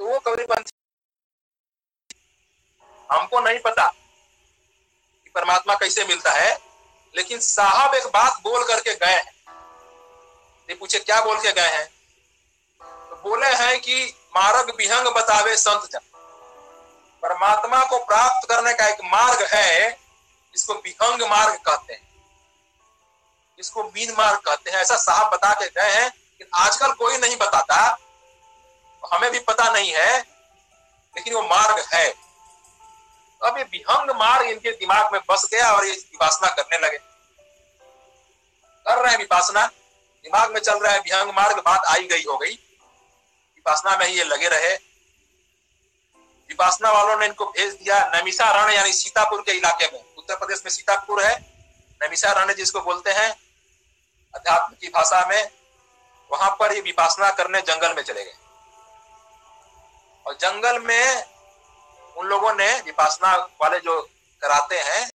तो 0.00 0.06
वो 0.06 0.18
कबीरपंथी 0.18 0.72
हमको 3.08 3.40
नहीं 3.40 3.58
पता 3.58 3.86
कि 3.86 5.30
परमात्मा 5.30 5.74
कैसे 5.74 6.04
मिलता 6.04 6.30
है, 6.30 6.56
लेकिन 7.14 7.40
साहब 7.40 7.94
एक 7.94 8.06
बात 8.06 8.40
बोल 8.42 8.64
करके 8.64 8.94
गए 8.94 9.14
हैं। 9.14 9.32
ये 10.68 10.74
पूछे, 10.74 10.98
क्या 10.98 11.20
बोल 11.24 11.36
के 11.36 11.52
गए 11.52 11.68
हैं? 11.68 11.86
तो 12.80 13.16
बोले 13.22 13.48
हैं 13.56 13.80
कि 13.80 14.04
मार्ग 14.36 14.74
विहंग 14.78 15.06
बतावे 15.16 15.56
संत 15.56 15.88
जन। 15.92 16.00
परमात्मा 17.22 17.84
को 17.84 17.98
प्राप्त 18.04 18.48
करने 18.48 18.72
का 18.74 18.88
एक 18.88 19.04
मार्ग 19.04 19.46
है 19.52 19.98
इसको 20.54 20.74
विहंग 20.74 21.22
मार्ग 21.30 21.54
कहते 21.66 21.92
हैं। 21.92 22.02
इसको 23.58 23.82
मीन 23.84 24.14
मार्ग 24.18 24.38
कहते 24.38 24.70
हैं। 24.70 24.78
ऐसा 24.78 24.96
साहब 24.96 25.32
बता 25.32 25.52
के 25.52 25.66
गए 25.70 25.90
हैं 25.92 26.10
कि 26.44 26.50
आजकल 26.54 26.92
कोई 26.92 27.18
नहीं 27.18 27.36
बताता। 27.36 27.98
हमें 29.12 29.30
भी 29.30 29.38
पता 29.38 29.72
नहीं 29.72 29.92
है, 29.92 30.18
लेकिन 31.16 31.34
वो 31.34 31.42
मार्ग 31.42 31.84
है। 31.94 32.14
अब 33.44 33.58
ये 33.58 33.64
विहंग 33.64 34.10
मार्ग 34.10 34.46
इनके 34.46 34.70
दिमाग 34.70 35.12
में 35.12 35.20
बस 35.30 35.48
गया 35.50 35.72
और 35.72 35.86
ये 35.86 35.92
विपासना 35.92 36.48
करने 36.48 36.78
लगे। 36.78 36.98
कर 38.86 39.02
रहे 39.02 39.12
हैं 39.12 39.18
विपासना। 39.18 39.66
दिमाग 40.24 40.52
में 40.52 40.60
चल 40.60 40.78
रहा 40.78 40.92
है, 40.92 40.98
विहंग 40.98 41.30
मार्ग, 41.30 41.58
बात 41.58 41.84
आई 41.84 42.02
गई, 42.02 42.22
हो 42.22 42.38
गई। 42.38 42.54
विपासना 43.54 43.96
में 43.96 44.06
ही 44.06 44.18
ये 44.18 44.24
लगे 44.24 44.48
रहे। 44.48 44.76
विपासना 46.48 46.92
वालों 46.92 47.18
ने 47.18 47.26
इनको 47.26 47.46
भेज 47.46 47.72
दिया 47.74 48.12
नमिसा 48.14 48.50
रण, 48.50 48.72
यानी 48.72 48.92
सीतापुर 48.92 49.42
के 49.42 49.52
इलाके 49.52 49.86
में। 49.86 50.14
उत्तर 50.18 50.36
प्रदेश 50.36 50.62
में 50.64 50.70
सीतापुर 50.72 51.24
है। 51.24 51.52
नमिसा 52.02 52.32
रण 52.32 52.54
जिसको 52.54 52.80
बोलते 52.80 53.10
हैं, 53.10 53.30
अध्यात्म 54.34 54.76
की 54.80 54.88
भाषा 54.88 55.26
में। 55.26 55.63
वहाँ 56.30 56.50
पर 56.60 56.72
ये 56.72 56.80
विपासना 56.80 57.30
करने 57.32 57.60
जंगल 57.62 57.94
में 57.96 58.02
चले 58.02 58.24
गए। 58.24 58.34
और 60.26 60.34
जंगल 60.34 60.78
में 60.80 61.24
उन 62.16 62.26
लोगों 62.26 62.54
ने 62.54 62.72
विपासना 62.82 63.34
वाले 63.62 63.78
जो 63.80 64.00
कराते 64.42 64.78
हैं, 64.80 65.08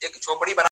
एक 0.00 0.20
झोपड़ी 0.22 0.54
बना 0.54 0.68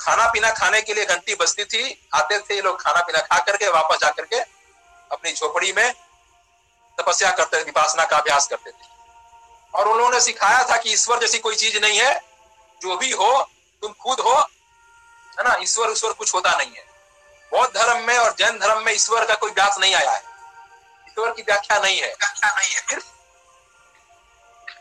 खाना 0.00 0.26
पीना 0.26 0.50
खाने 0.50 0.80
के 0.82 0.94
लिए 0.94 1.04
घंटी 1.04 1.34
बजती 1.34 1.64
थी, 1.64 2.08
आते 2.14 2.38
थे 2.40 2.54
ये 2.54 2.62
लोग 2.62 2.80
खाना 2.80 3.00
पीना 3.02 3.20
खा 3.20 3.38
करके, 3.44 3.68
वापस 3.68 3.98
जा 4.00 4.10
करके 4.10 4.40
अपनी 5.10 5.32
झोपड़ी 5.32 5.72
में 5.72 5.92
तपस्या 6.98 7.30
करते 7.32 7.58
थे, 7.58 7.64
विपासना 7.64 8.04
का 8.04 8.16
अभ्यास 8.16 8.46
करते 8.48 8.70
थे। 8.70 8.95
और 9.74 9.88
उन 9.88 9.98
लोगों 9.98 10.10
ने 10.10 10.20
सिखाया 10.20 10.64
था 10.64 10.76
कि 10.76 10.92
ईश्वर 10.92 11.18
जैसी 11.18 11.38
कोई 11.38 11.56
चीज़ 11.56 11.78
नहीं 11.78 11.98
है, 11.98 12.20
जो 12.82 12.96
भी 12.96 13.10
हो, 13.10 13.50
तुम 13.82 13.92
खुद 13.92 14.20
हो, 14.20 14.34
है 15.38 15.48
ना? 15.48 15.56
ईश्वर 15.62 15.90
ईश्वर 15.90 16.12
कुछ 16.12 16.34
होता 16.34 16.56
नहीं 16.56 16.72
है। 16.72 16.86
बौद्ध 17.50 17.74
धर्म 17.74 18.02
में 18.04 18.18
और 18.18 18.34
जैन 18.38 18.58
धर्म 18.58 18.82
में 18.82 18.92
ईश्वर 18.92 19.26
का 19.26 19.34
कोई 19.34 19.50
व्यास 19.50 19.78
नहीं 19.78 19.94
आया 19.94 20.10
है। 20.10 20.22
ईश्वर 21.08 21.32
की 21.32 21.42
व्याख्या 21.42 21.78
नहीं 21.78 21.98
है। 21.98 22.08
व्याख्या 22.08 22.54
नहीं 22.58 22.74
है 22.74 22.80
फिर 22.80 23.02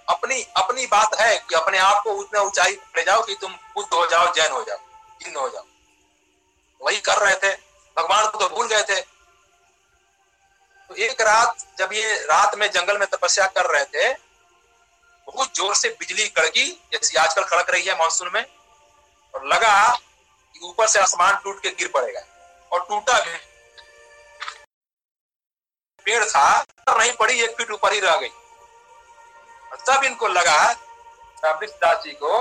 अपनी 0.09 0.41
अपनी 0.57 0.85
बात 0.85 1.15
है 1.15 1.37
कि 1.49 1.55
अपने 1.55 1.77
आप 1.77 2.03
को 2.03 2.11
उतना 2.11 2.41
ऊंचाई 2.41 2.71
ले 2.71 3.03
जाओ 3.03 3.23
कि 3.23 3.35
तुम 3.41 3.53
बुद्ध 3.53 3.93
हो 3.93 4.05
जाओ, 4.05 4.33
जैन 4.33 4.51
हो 4.51 4.63
जाओ 4.63 4.77
जिन्न 5.21 5.35
हो 5.35 5.49
जाओ। 5.49 5.63
वही 6.81 6.99
कर 6.99 7.17
रहे 7.17 7.35
थे। 7.35 7.53
भगवान 7.97 8.27
को 8.27 8.37
तो 8.37 8.49
भूल 8.49 8.67
गए 8.67 8.83
थे। 8.83 9.01
तो 10.87 10.95
एक 10.95 11.21
रात 11.21 11.55
जब 11.77 11.93
ये 11.93 12.13
रात 12.13 12.55
में 12.55 12.71
जंगल 12.71 12.97
में 12.97 13.07
तपस्या 13.07 13.47
कर 13.47 13.65
रहे 13.65 13.85
थे 13.85 14.13
बहुत 15.27 15.55
ज़ोर 15.55 15.75
से 15.75 15.89
बिजली 15.89 16.27
कड़की, 16.27 16.71
जैसी 16.91 17.17
आजकल 17.17 17.43
कड़क 17.43 17.69
रही 17.69 17.83
है 17.83 17.97
मानसून 17.99 18.31
में, 18.33 18.45
और 19.33 19.45
लगा 19.45 19.95
कि 19.95 20.59
ऊपर 20.59 20.87
से 20.87 20.99
आसमान 20.99 21.35
टूट 21.43 21.61
के 21.61 21.69
गिर 21.69 21.87
पड़ेगा। 21.87 22.21
और 22.71 22.85
टूटा 22.89 23.19
भी। 23.19 23.37
पेड़ 26.05 26.23
था 26.25 26.65
नहीं 26.89 27.13
पड़ी, 27.13 27.41
एक 27.41 27.57
फीट 27.57 27.71
ऊपर 27.71 27.93
ही 27.93 27.99
रह 27.99 28.15
गई। 28.15 28.29
और 29.71 29.77
तब 29.87 30.03
इनको 30.03 30.27
लगा 30.27 30.73
दास 31.43 32.03
जी 32.03 32.11
को, 32.11 32.39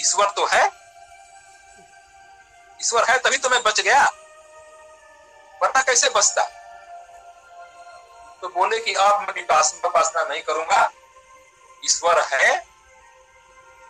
ईश्वर 0.00 0.30
तो 0.30 0.46
है। 0.46 0.64
ईश्वर 2.80 3.04
है, 3.04 3.18
तभी 3.18 3.38
तो 3.38 3.48
मैं 3.48 3.62
बच 3.62 3.80
गया। 3.80 4.04
वरना 5.62 5.82
कैसे 5.82 6.08
बचता? 6.08 6.42
तो 8.42 8.48
बोले 8.48 8.78
कि 8.78 8.94
अब 8.94 9.20
मैं 9.20 9.44
उपासना 9.84 10.22
नहीं 10.22 10.42
करूँगा। 10.42 10.90
ईश्वर 11.82 12.20
है 12.32 12.56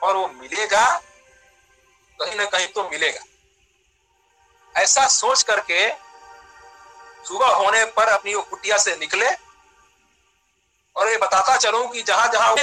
और 0.03 0.17
वो 0.17 0.27
मिलेगा, 0.31 0.85
कहीं 2.19 2.37
ना 2.37 2.45
कहीं 2.47 2.67
तो 2.69 2.89
मिलेगा। 2.91 3.25
ऐसा 4.75 5.07
सोच 5.09 5.43
करके 5.43 5.89
सुबह 7.25 7.55
होने 7.55 7.85
पर 7.97 8.09
अपनी 8.09 8.35
वो 8.35 8.43
कुटिया 8.43 8.77
से 8.79 8.97
निकले 8.97 9.27
और 10.97 11.09
ये 11.09 11.17
बताता 11.17 11.57
चलूँ 11.57 11.87
कि 11.89 12.03
जहाँ 12.03 12.29
जहाँ 12.33 12.55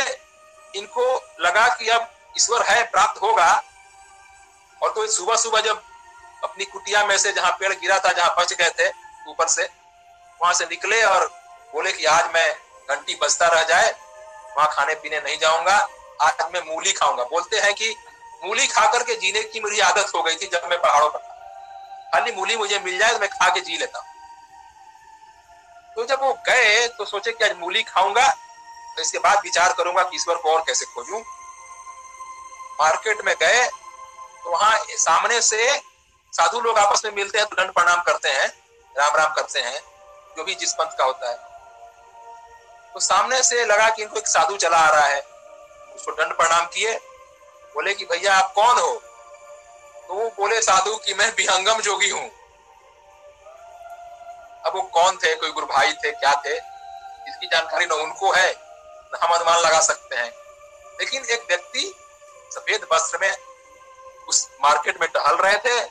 इनको 0.73 1.03
लगा 1.41 1.67
कि 1.69 1.87
अब 1.89 2.09
ईश्वर 2.37 2.63
है, 2.63 2.83
प्राप्त 2.91 3.21
होगा, 3.21 3.51
और 4.81 4.91
तो 4.93 5.07
सुबह 5.07 5.35
सुबह 5.35 5.61
जब 5.61 5.81
अपनी 6.43 6.65
कुटिया 6.65 7.05
में 7.05 7.17
से 7.17 7.31
जहाँ 7.31 7.51
पेड़ 7.59 7.73
गिरा 7.73 7.99
था, 7.99 8.11
जहाँ 8.13 8.35
बच 8.39 8.53
गए 8.53 8.69
थे, 8.79 8.89
ऊपर 9.29 9.47
से, 9.47 9.63
वहाँ 10.39 10.53
से 10.53 10.65
निकले 10.65 11.01
और 11.03 11.27
बोले 11.73 11.91
कि 11.91 12.05
आज 12.07 12.29
मैं 12.33 12.51
घंटी 12.89 13.15
बजता 13.15 13.47
रह 13.47 13.63
जाए 13.63 13.91
वहाँ 14.49 14.69
खाने 14.71 14.93
पीने 14.95 15.19
नहीं 15.19 15.37
जाऊँगा, 15.39 15.77
आज 16.19 16.45
मैं 16.53 16.61
मूली 16.65 16.91
खाऊँगा। 16.93 17.23
बोलते 17.25 17.59
हैं 17.59 17.73
कि 17.73 17.95
मूली 18.41 18.67
खा 18.67 18.85
करके 18.91 19.15
जीने 19.17 19.43
की 19.43 19.59
मेरी 19.59 19.79
आदत 19.81 20.11
हो 20.15 20.21
गई 20.23 20.35
थी 20.35 20.47
जब 20.47 20.67
मैं 20.69 20.79
पहाड़ों 20.81 21.09
पर 21.09 21.19
था। 21.19 21.35
खाली 22.13 22.31
मूली 22.31 22.55
मुझे 22.57 22.79
मिल 22.79 22.97
जाए 22.99 23.13
तो 23.13 23.19
मैं 23.19 23.29
खा 23.29 23.49
के 23.49 23.59
जी 23.61 23.77
लेता 23.77 23.99
हूँ। 23.99 24.07
तो 25.95 26.05
जब 26.05 26.21
वो 26.21 26.33
गए 26.47 26.87
तो 26.97 27.05
सोचे 27.05 27.31
कि 27.31 27.45
आज 27.45 27.57
मूली 27.57 27.83
खाऊँगा 27.85 28.27
तो 28.95 29.01
इसके 29.01 29.19
बाद 29.19 29.41
विचार 29.43 29.73
करूँगा 29.73 30.03
कि 30.03 30.15
ईश्वर 30.15 30.35
को 30.35 30.51
और 30.51 30.61
कैसे 30.67 30.85
खोजू। 30.85 31.19
मार्केट 32.79 33.21
में 33.25 33.35
गए 33.35 33.65
तो 33.65 34.51
वहाँ 34.51 34.77
सामने 34.97 35.41
से 35.41 35.77
साधु 36.33 36.59
लोग 36.61 36.77
आपस 36.77 37.01
में 37.05 37.11
मिलते 37.13 37.37
हैं 37.37 37.47
तो 37.47 37.55
दंड 37.55 37.71
प्रणाम 37.73 38.01
करते 38.03 38.29
हैं, 38.29 38.47
राम 38.95 39.15
राम 39.15 39.33
करते 39.33 39.59
हैं, 39.59 39.79
जो 40.37 40.43
भी 40.43 40.55
जिस 40.55 40.73
पंथ 40.73 40.97
का 40.97 41.05
होता 41.05 41.29
है। 41.29 41.37
तो 42.93 42.99
सामने 42.99 43.43
से 43.43 43.65
लगा 43.65 43.89
कि 43.89 44.01
इनको 44.01 44.17
एक 44.17 44.27
साधु 44.27 44.57
चला 44.57 44.77
आ 44.77 44.89
रहा 44.89 45.05
है। 45.05 45.21
उसको 45.95 46.11
दंड 46.11 46.33
प्रणाम 46.33 46.65
किए। 46.65 46.95
बोले 47.73 47.93
कि 47.93 48.05
भैया 48.05 48.35
आप 48.35 48.53
कौन 48.53 48.79
हो? 48.79 49.03
तो 50.07 50.13
वो 50.13 50.29
बोले, 50.29 50.61
साधु 50.61 50.95
कि 50.95 51.13
मैं 51.13 51.31
विहंगम 51.37 51.81
जोगी 51.81 52.09
हूँ। 52.09 52.31
अब 54.65 54.71
वो 54.75 54.81
कौन 54.81 55.17
थे? 55.17 55.35
कोई 55.35 55.51
गुरु 55.51 55.65
भाई 55.65 55.93
थे? 55.93 56.11
क्या 56.11 56.33
थे? 56.45 56.57
इसकी 57.29 57.47
जानकारी 57.47 57.85
न 57.85 57.91
उनको 57.91 58.31
है, 58.31 58.51
न 59.13 59.17
हम 59.23 59.35
अनुमान 59.35 59.59
लगा 59.59 59.79
सकते 59.79 60.15
हैं। 60.15 60.31
लेकिन 60.99 61.25
एक 61.25 61.45
व्यक्ति 61.47 61.93
सफ़ेद 62.51 62.87
वस्त्र 62.93 63.17
में 63.21 63.37
उस 64.27 64.49
मार्केट 64.61 65.01
में 65.01 65.09
टहल 65.09 65.35
रहे 65.35 65.57
थे। 65.57 65.81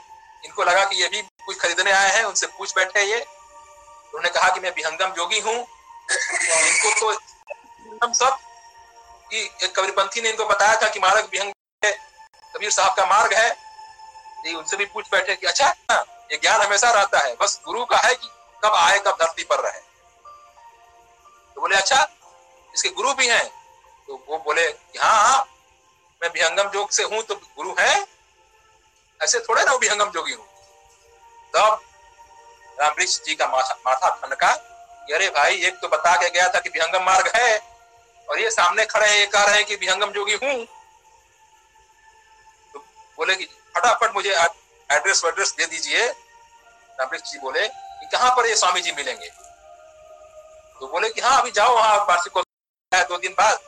इनको 0.45 0.65
लगा 0.65 0.85
कि 0.85 1.03
ये 1.03 1.09
भी 1.09 1.23
कुछ 1.23 1.61
खरीदने 1.61 1.93
आए 1.93 2.11
हैं, 2.11 2.25
उनसे 2.25 2.47
पूछ 2.47 2.75
बैठे 2.77 3.03
ये। 3.03 3.21
उन्होंने 3.21 4.29
कहा 4.29 4.49
कि 4.49 4.61
मैं 4.61 4.71
विहंगम 4.71 5.13
जोगी 5.13 5.41
हूँ। 5.41 5.78
इनको 6.11 6.91
तो 7.01 7.11
हम 8.03 8.13
सब 8.15 8.39
कबीरपंथी 9.77 10.21
ने 10.21 10.31
इनको 10.31 10.45
बताया 10.47 10.81
था 10.83 10.89
कि 10.89 11.01
मार्ग 11.01 11.29
विहंग 11.33 11.53
कबीर 12.55 12.71
साहब 12.71 12.95
का 12.97 13.05
मार्ग 13.07 13.33
है। 13.35 13.49
ये 14.47 14.55
उनसे 14.55 14.77
भी 14.77 14.85
पूछ 14.87 15.07
बैठे 15.13 15.35
कि 15.37 15.47
अच्छा 15.47 15.67
ये 16.31 16.37
ज्ञान 16.37 16.61
हमेशा 16.63 16.91
रहता 16.91 17.19
है, 17.19 17.35
बस 17.37 17.61
गुरु 17.65 17.85
का 17.85 17.97
है 17.99 18.15
कि 18.15 18.29
कब 18.63 18.75
आए, 18.75 18.99
कब 18.99 19.17
धरती 19.21 19.45
पर 19.45 19.61
रहे? 19.61 19.81
तो 21.57 21.61
बोले 21.61 21.77
अच्छा 21.77 22.07
इसके 22.75 22.89
गुरु 22.91 23.13
भी 23.15 23.29
हैं। 23.29 23.47
तो 24.09 24.25
वो 24.29 24.39
बोले 24.39 24.67
हाँ 24.99 25.25
हाँ 25.25 25.45
मैं 26.23 26.29
विहंगम 26.31 26.69
जोग 26.71 26.91
से 26.91 27.03
हूँ 27.05 27.23
तो 27.23 27.35
गुरु 27.35 27.75
है। 27.81 28.07
ऐसे 29.21 29.41
थोड़े 29.41 29.63
ना 29.65 29.73
विहंगम 29.75 30.11
जोगी 30.11 30.33
हूँ। 30.33 30.47
तब 31.55 31.81
रामवृक्ष 32.79 33.21
जी 33.23 33.35
का 33.35 33.47
माथा 33.47 34.09
ठनका 34.17 34.53
अरे 35.15 35.29
भाई, 35.31 35.57
एक 35.57 35.75
तो 35.75 35.89
बता 35.89 36.15
के 36.17 36.29
गया 36.31 36.49
था 36.49 36.61
कि 36.61 36.69
विहंगम 36.69 37.05
मार्ग 37.05 37.31
है, 37.37 37.59
और 38.29 38.41
ये 38.41 38.51
सामने 38.51 38.85
खड़े 38.87 39.07
हैं 39.09 39.19
ये 39.19 39.27
कह 39.27 39.45
रहे 39.45 39.57
हैं 39.57 39.65
कि 39.65 39.77
विहंगम 39.77 40.11
जोगी 40.13 40.35
हूँ। 40.35 40.65
तो 42.75 42.79
बोले 43.19 43.37
कि 43.37 43.45
फटाफट 43.77 44.15
मुझे 44.15 44.31
एड्रेस 44.31 45.25
वेड्रेस 45.25 45.55
दे 45.59 45.67
दीजिए। 45.67 46.07
रामकृष्ण 46.09 47.31
जी 47.31 47.39
बोले 47.39 47.69
कि 47.69 48.07
कहाँ 48.13 48.31
पर 48.37 48.47
ये 48.47 48.57
स्वामी 48.57 48.81
जी 48.81 48.93
मिलेंगे? 48.93 49.29
तो 50.81 50.89
बोले 50.89 51.09
कि 51.11 51.21
हाँ 51.21 51.41
अभी 51.41 51.51
जाओ 51.51 51.75
वहाँ, 51.77 51.97
वार्षिक 51.99 52.39
दो 53.09 53.17
दिन 53.19 53.33
बाद। 53.33 53.59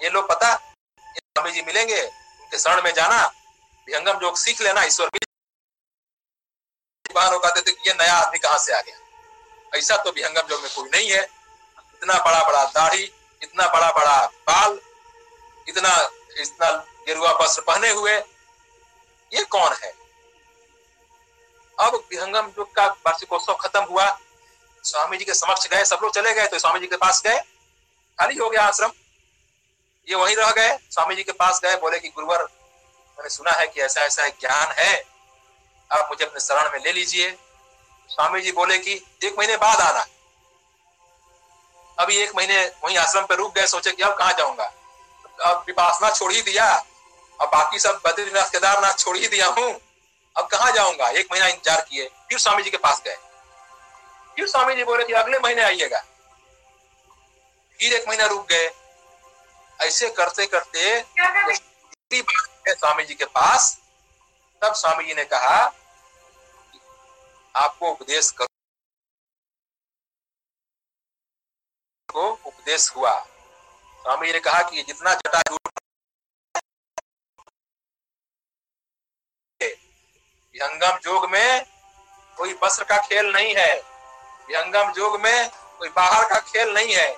ये 0.00 0.10
लोग 0.10 0.28
पता, 0.28 0.52
ये 0.98 1.20
स्वामी 1.20 1.52
जी 1.52 1.62
मिलेंगे, 1.62 2.02
उनके 2.02 2.58
शरण 2.58 2.82
में 2.82 2.92
जाना, 2.94 3.24
विहंगम 3.88 4.18
योग 4.22 4.36
सीख 4.38 4.60
लेना, 4.62 4.84
ईश्वर 4.84 5.08
थे 7.56 7.72
कि 7.72 7.88
ये 7.88 7.94
नया 7.94 8.14
आदमी 8.14 8.38
कहाँ 8.38 8.58
से 8.58 8.72
आ 8.72 8.80
गया। 8.80 8.96
ऐसा 9.72 9.96
तो 9.96 10.10
विहंगम 10.10 10.50
योग 10.50 10.62
में 10.62 10.70
कोई 10.74 10.88
नहीं 10.90 11.10
है, 11.10 11.22
इतना 11.94 12.14
बड़ा 12.20 12.42
बड़ा 12.44 12.64
दाढ़ी, 12.66 13.02
इतना 13.42 13.66
बड़ा 13.68 13.90
बड़ा 13.92 14.26
बाल, 14.48 14.78
इतना 15.66 15.94
इतना 16.40 16.70
गेरुआ 17.06 17.32
वस्त्र 17.40 17.62
पहने 17.62 17.90
हुए, 17.90 18.16
ये 19.32 19.44
कौन 19.46 19.72
है? 19.74 19.92
अब 21.78 21.94
विहंगम 22.10 22.52
युग 22.58 22.74
का 22.74 22.86
वार्षिकोत्सव 22.86 23.54
खत्म 23.60 23.82
हुआ 23.82 24.06
स्वामी 24.84 25.16
जी 25.16 25.24
के 25.24 25.34
समक्ष 25.34 25.68
गए, 25.68 25.84
सब 25.84 25.98
लोग 26.02 26.14
चले 26.14 26.32
गए 26.34 26.46
तो 26.46 26.58
स्वामी 26.58 26.80
जी 26.80 26.86
के 26.86 26.96
पास 26.96 27.22
गए, 27.26 27.38
खाली 28.18 28.36
हो 28.36 28.48
गया 28.50 28.62
आश्रम। 28.62 28.92
ये 30.08 30.14
वहीं 30.16 30.36
रह 30.36 30.50
गए 30.52 30.76
स्वामी 30.90 31.14
जी 31.16 31.22
के 31.22 31.32
पास 31.34 31.60
गए, 31.64 31.76
बोले 31.76 31.98
कि 31.98 32.08
गुरुवर, 32.08 32.42
मैंने 32.42 33.30
सुना 33.30 33.50
है 33.50 33.66
कि 33.68 33.80
ऐसा 33.80 34.00
ऐसा 34.02 34.28
ज्ञान 34.28 34.72
है, 34.78 34.94
आप 35.90 36.08
मुझे 36.10 36.24
अपने 36.24 36.40
शरण 36.40 36.70
में 36.72 36.78
ले 36.78 36.92
लीजिए। 36.92 37.30
स्वामी 38.10 38.40
जी 38.40 38.52
बोले 38.52 38.78
कि 38.78 38.92
एक 39.24 39.34
महीने 39.38 39.56
बाद 39.56 39.80
आना 39.80 40.04
अभी 41.98 42.16
एक 42.16 42.32
महीने 42.36 42.64
वहीं 42.84 42.96
आश्रम 42.98 43.24
पे 43.26 43.36
रुक 43.36 43.54
गए 43.54 43.66
सोचे 43.66 43.92
कि 43.92 44.02
अब 44.02 44.16
कहाँ 44.18 44.32
जाऊँगा। 44.32 44.64
अब 45.40 45.64
विपासना 45.66 46.10
छोड़ 46.10 46.32
ही 46.32 46.42
दिया। 46.42 46.66
अब 47.38 47.48
बाकी 47.48 47.78
सब 47.78 48.00
बद्रीनाथ 48.06 48.50
केदारनाथ 48.52 48.98
छोड़ 48.98 49.16
ही 49.16 49.28
दिया 49.28 49.46
हूँ। 49.48 49.70
अब 50.36 50.46
कहा 50.46 50.70
जाऊँगा? 50.70 51.08
एक 51.08 51.28
महीना 51.32 51.46
इंतज़ार 51.46 51.80
किए 51.80 52.08
फिर 52.28 52.38
स्वामी 52.38 52.62
जी 52.62 52.70
के 52.70 52.76
पास 52.78 53.02
गए। 53.04 53.16
फिर 54.36 54.46
स्वामी 54.48 54.74
जी 54.74 54.84
बोले 54.84 55.04
कि 55.04 55.12
अगले 55.14 55.38
महीने 55.38 55.62
आइएगा। 55.62 55.98
फिर 57.80 57.92
एक 57.94 58.08
महीना 58.08 58.26
रुक 58.26 58.46
गए। 58.48 58.70
ऐसे 59.78 60.08
करते 60.10 60.46
करते 60.46 61.00
स्वामी 62.70 63.04
जी 63.04 63.14
के 63.14 63.24
पास। 63.26 63.76
तब 64.62 64.72
स्वामी 64.74 65.04
जी 65.04 65.14
ने 65.14 65.24
कहा 65.26 65.66
आपको 67.56 67.90
उपदेश 67.90 68.30
करो। 68.30 68.46
को 72.12 72.30
उपदेश 72.30 72.90
हुआ। 72.96 73.20
स्वामी 74.02 74.26
जी 74.26 74.32
ने 74.32 74.40
कहा 74.40 74.62
कि 74.70 74.82
जितना 74.82 75.14
जटायु 75.14 75.56
विहंगम 80.54 80.98
जोग 80.98 81.30
में 81.30 81.64
कोई 82.36 82.58
वस्त्र 82.62 82.84
का 82.84 82.96
खेल 82.96 83.32
नहीं 83.32 83.54
है। 83.56 83.80
विहंगम 84.48 84.92
जोग 84.92 85.20
में 85.20 85.50
कोई 85.50 85.88
बाहर 85.88 86.28
का 86.28 86.40
खेल 86.40 86.74
नहीं 86.74 86.94
है। 86.94 87.16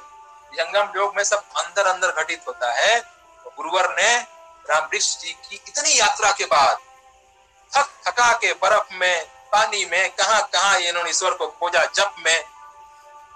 विहंगम 0.50 0.92
जोग 0.92 1.16
में 1.16 1.24
सब 1.24 1.36
अंदर 1.36 1.86
अंदर 1.86 2.12
घटित 2.12 2.44
होता 2.48 2.72
है। 2.72 3.00
तो 3.44 3.50
गुरुवर 3.56 3.96
ने 3.96 4.18
रामवृक्ष 4.70 5.18
जी 5.18 5.32
की 5.32 5.56
इतनी 5.56 5.98
यात्रा 6.00 6.32
के 6.32 6.44
बाद 6.44 6.78
थक 7.76 8.08
थका 8.08 8.32
के 8.32 8.52
बर्फ़ 8.52 8.94
में 8.94 9.41
पानी 9.52 9.84
में, 9.84 10.10
कहा 10.10 10.40
कहा 10.40 10.74
इन्होंने 10.78 11.10
ईश्वर 11.10 11.34
को 11.34 11.46
खोजा? 11.48 11.84
जप 11.86 12.14
में। 12.18 12.44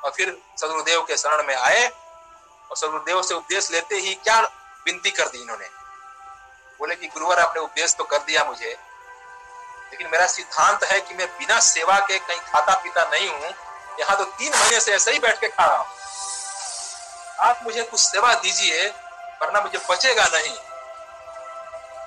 और 0.04 0.10
फिर 0.10 0.36
सदगुरुदेव 0.56 1.00
के 1.02 1.16
शरण 1.16 1.42
में 1.46 1.54
आए 1.54 1.86
और 1.86 2.76
सदगुरुदेव 2.76 3.22
से 3.22 3.34
उपदेश 3.34 3.70
लेते 3.70 3.96
ही 3.96 4.14
क्या 4.14 4.40
विनती 4.86 5.10
कर 5.10 5.28
दी 5.28 5.38
इन्होंने? 5.38 5.68
बोले 6.80 6.94
कि 6.96 7.06
गुरुवर, 7.06 7.38
आपने 7.38 7.62
उपदेश 7.62 7.94
तो 7.94 8.04
कर 8.04 8.18
दिया 8.18 8.44
मुझे, 8.44 8.70
लेकिन 9.90 10.08
मेरा 10.08 10.26
सिद्धांत 10.26 10.84
है 10.84 11.00
कि 11.00 11.14
मैं 11.14 11.26
बिना 11.38 11.58
सेवा 11.60 11.98
के 12.00 12.18
कहीं 12.18 12.38
खाता 12.42 12.74
पीता 12.74 13.04
नहीं 13.04 13.28
हूँ। 13.28 13.52
यहाँ 14.00 14.16
तो 14.16 14.24
तीन 14.24 14.52
महीने 14.52 14.80
से 14.80 14.92
ऐसे 14.92 15.12
ही 15.12 15.18
बैठ 15.18 15.40
के 15.40 15.48
खा 15.48 15.64
रहा 15.64 15.76
हूँ। 15.76 15.86
आप 17.40 17.60
मुझे 17.64 17.82
कुछ 17.82 18.00
सेवा 18.00 18.32
दीजिए, 18.34 18.86
वरना 19.42 19.60
मुझे 19.60 19.78
बचेगा 19.90 20.24
नहीं। 20.24 20.54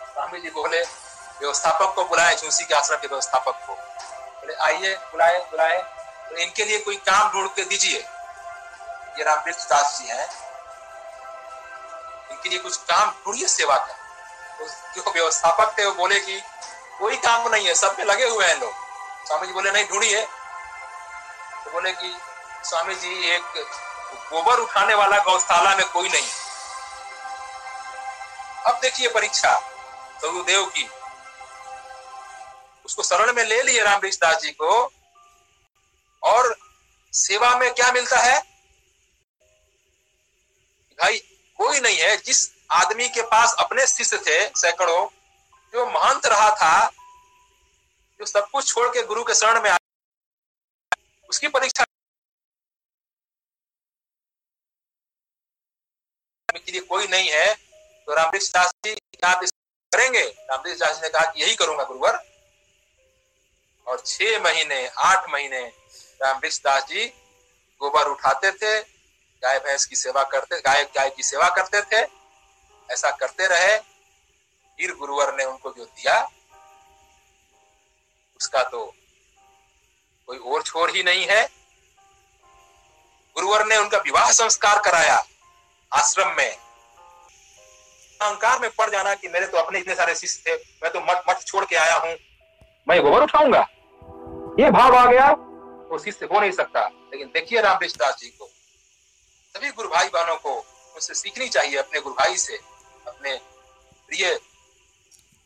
स्वामी 0.06 0.40
जी 0.42 0.50
बोले 0.50 0.84
व्यवस्थापक 1.40 1.94
को 1.96 2.04
बुलाए 2.04 2.36
झूसी 2.36 2.66
के 2.66 2.74
आश्रम 2.74 2.98
के 2.98 3.08
व्यवस्थापक 3.08 3.54
को। 3.68 3.74
बोले, 3.74 4.54
आइए, 4.54 4.96
बुलाए 4.96 5.40
बुलाए। 5.40 5.78
तो 6.30 6.36
इनके 6.36 6.66
लिए 6.66 6.80
कोई 6.80 6.96
काम 6.96 7.32
ढूंढ 7.32 7.50
के 7.50 7.64
दीजिए। 7.64 8.00
ये 9.18 9.24
रामकृष्ण 9.24 9.60
दास 9.60 10.00
जी 10.00 10.08
हैं। 10.08 10.28
इनके 12.32 12.50
लिए 12.50 12.60
कुछ 12.60 12.78
काम 12.78 13.12
ढूंढिए, 13.12 13.48
सेवा 13.48 13.78
का 13.78 13.96
तो 14.60 14.66
जो 14.68 15.12
व्यवस्थापक 15.12 15.78
थे, 15.78 15.86
वो 15.86 15.92
बोले 15.92 16.20
कि, 16.20 16.42
कोई 17.00 17.18
काम 17.18 17.48
नहीं 17.48 17.68
है, 17.68 17.76
सब 17.76 17.96
में 18.00 18.06
लगे 18.06 18.30
हुए 18.30 18.46
हैं 18.46 18.60
लोग। 18.60 18.74
स्वामी 19.28 19.48
जी 19.48 19.54
बोले, 19.54 19.72
नहीं, 19.72 19.86
ढूंढिए। 19.88 20.26
तो 21.66 21.72
बोले 21.72 21.92
कि, 21.92 22.18
स्वामी 22.64 22.96
जी, 22.96 23.28
एक 23.30 23.44
गोबर 24.34 24.60
उठाने 24.60 24.94
वाला 24.94 25.18
गौशाला 25.18 25.76
में 25.76 25.90
कोई 25.90 26.10
नहीं 26.10 26.30
अब 28.68 28.80
देखिए 28.80 29.10
परीक्षा 29.10 29.60
सगुदेव 30.22 30.66
की। 30.66 30.90
उसको 32.90 33.04
शरण 33.04 33.34
में 33.34 33.44
ले 33.44 33.64
लिए 33.64 33.84
राम 33.84 34.02
दास 34.06 34.42
जी 34.42 34.52
को। 34.52 34.92
और 36.24 36.58
सेवा 37.14 37.58
में 37.58 37.74
क्या 37.74 37.92
मिलता 37.92 38.18
है? 38.18 38.42
भाई, 41.00 41.20
कोई 41.58 41.80
नहीं 41.80 41.98
है। 41.98 42.18
जिस 42.18 42.52
आदमी 42.72 43.10
के 43.10 43.22
पास 43.22 43.56
अपने 43.60 43.88
शिष्य 43.88 44.18
थे, 44.18 44.50
सैकड़ों, 44.50 45.08
जो 45.74 45.86
महंत 45.86 46.26
रहा 46.26 46.50
था, 46.50 46.90
जो 48.20 48.26
सब 48.26 48.50
कुछ 48.50 48.74
छोड़ 48.74 48.88
के 48.88 49.04
गुरु 49.04 49.24
के 49.24 49.36
शरण 49.36 49.62
में 49.62 49.70
आया 49.70 49.78
उसकी 51.30 51.48
परीक्षा 51.48 51.86
के 56.66 56.72
लिए 56.72 56.82
कोई 56.82 57.08
नहीं 57.08 57.30
है। 57.30 57.56
तो 58.06 58.16
रामकृष्ण 58.16 58.52
दास 58.54 58.74
जी 58.86 58.96
करेंगे? 58.96 60.24
रामकृष्ण 60.24 60.80
दास 60.80 60.96
जी 60.96 61.02
ने 61.02 61.10
कहा 61.10 61.32
कि 61.32 61.42
यही 61.42 61.56
करूँगा, 61.56 61.84
गुरुवर। 61.84 62.29
और 64.00 64.06
छह 64.06 64.40
महीने, 64.44 64.88
आठ 64.88 65.26
महीने 65.30 65.60
रामकृष्ण 66.22 66.62
दास 66.64 66.84
जी 66.88 67.06
गोबर 67.82 68.08
उठाते 68.08 68.52
थे, 68.52 68.80
गाय 69.44 69.58
भैंस 69.60 69.86
की 69.86 69.96
सेवा 69.96 70.24
करते, 70.24 70.60
गाय 70.60 70.84
गाय 70.96 71.10
की 71.10 71.24
सेवा 71.24 71.48
करते 71.56 71.82
थे, 71.84 72.02
ऐसा 72.90 73.10
करते 73.12 73.48
रहे। 73.48 73.78
फिर 74.80 74.94
गुरुवर 74.96 75.34
ने 75.36 75.46
उनको 75.46 75.72
जो 75.72 75.86
दिया, 75.86 76.20
उसका 78.40 78.62
तो 78.66 78.86
कोई 80.28 80.38
और 80.38 80.64
छोर 80.64 80.90
ही 80.90 81.04
नहीं 81.04 81.26
है। 81.30 81.44
गुरुवर 83.36 83.66
ने 83.66 83.78
उनका 83.78 83.98
विवाह 83.98 84.32
संस्कार 84.32 84.80
कराया 84.82 85.18
आश्रम 85.92 86.32
में। 86.38 86.52
अहंकार 88.20 88.60
में 88.60 88.70
पड़ 88.70 88.90
जाना 88.90 89.14
कि 89.16 89.28
मेरे 89.28 89.48
तो 89.48 89.58
अपने 89.58 89.80
इतने 89.80 89.96
सारे 89.96 90.16
शिष्य 90.16 90.42
थे, 90.46 90.56
मैं 90.84 90.92
तो 90.92 91.02
मठ 91.02 91.30
मठ 91.30 91.44
छोड़ 91.44 91.66
के 91.66 91.76
आया 91.78 91.98
हूँ। 91.98 92.16
मैं 92.88 93.02
गोबर 93.02 93.24
उठाऊँगा। 93.24 93.68
ये 94.60 94.70
भाव 94.72 94.96
आ 94.96 95.06
गया। 95.06 95.26
वो 95.90 95.98
शिष्य 95.98 96.26
हो 96.26 96.40
नहीं 96.40 96.52
सकता, 96.52 96.82
लेकिन 97.12 97.28
देखिए 97.28 97.62
रामकृष्ण 97.62 97.98
दास 97.98 98.16
जी 98.16 98.28
को। 98.30 98.46
सभी 99.56 99.70
गुरु 99.70 99.90
भाई 99.90 100.10
बहनों 100.10 100.36
को 100.38 100.56
मुझसे 100.56 101.14
सीखनी 101.14 101.48
चाहिए 101.50 101.78
अपने 101.78 102.00
गुरु 102.00 102.16
भाई 102.16 102.38
से, 102.38 102.56
अपने 103.08 103.36
प्रिय 104.10 104.34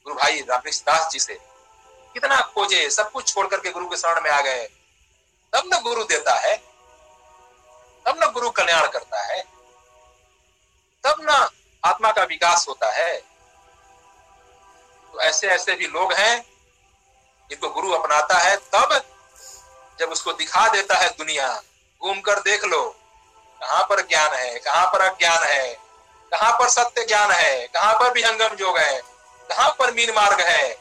गुरु 0.05 0.15
भाई 0.15 0.39
रामकृष्ण 0.39 0.83
दास 0.85 1.09
जी 1.11 1.19
से। 1.19 1.33
कितना 2.15 2.39
खोजे, 2.55 2.89
सब 2.89 3.11
कुछ 3.11 3.33
छोड़ 3.33 3.45
करके 3.47 3.71
गुरु 3.71 3.85
के 3.85 3.97
शरण 3.97 4.21
में 4.21 4.29
आ 4.31 4.41
गए। 4.41 4.63
तब 5.53 5.69
न 5.73 5.81
गुरु 5.81 6.03
देता 6.03 6.35
है, 6.37 6.55
तब 8.05 8.23
न 8.23 8.31
गुरु 8.31 8.49
कल्याण 8.51 8.87
करता 8.87 9.21
है, 9.23 9.41
तब 11.03 11.21
न 11.21 11.47
आत्मा 11.83 12.11
का 12.11 12.23
विकास 12.23 12.65
होता 12.69 12.91
है। 12.91 13.13
तो 15.13 15.21
ऐसे 15.21 15.47
ऐसे 15.47 15.75
भी 15.75 15.87
लोग 15.87 16.13
हैं 16.13 16.52
जिनको 17.49 17.69
गुरु 17.69 17.91
अपनाता 17.91 18.37
है, 18.37 18.55
तब 18.57 19.01
जब 19.99 20.09
उसको 20.09 20.33
दिखा 20.33 20.67
देता 20.67 20.97
है 20.97 21.09
दुनिया, 21.09 21.61
घूम 22.01 22.21
कर 22.21 22.39
देख 22.39 22.65
लो, 22.65 22.83
कहाँ 23.61 23.83
पर 23.83 24.01
ज्ञान 24.01 24.33
है, 24.33 24.59
कहाँ 24.59 24.85
पर 24.85 25.01
अज्ञान 25.01 25.43
है, 25.43 25.73
कहाँ 26.31 26.51
पर 26.51 26.69
सत्य 26.69 27.05
ज्ञान 27.05 27.31
है, 27.31 27.67
कहाँ 27.67 27.93
पर 27.93 28.11
विहंगम 28.11 28.55
योग 28.59 28.77
है, 28.77 29.01
कहाँ 29.49 29.69
पर 29.79 29.91
मीन 29.91 30.09
मार्ग 30.09 30.41
है 30.41 30.77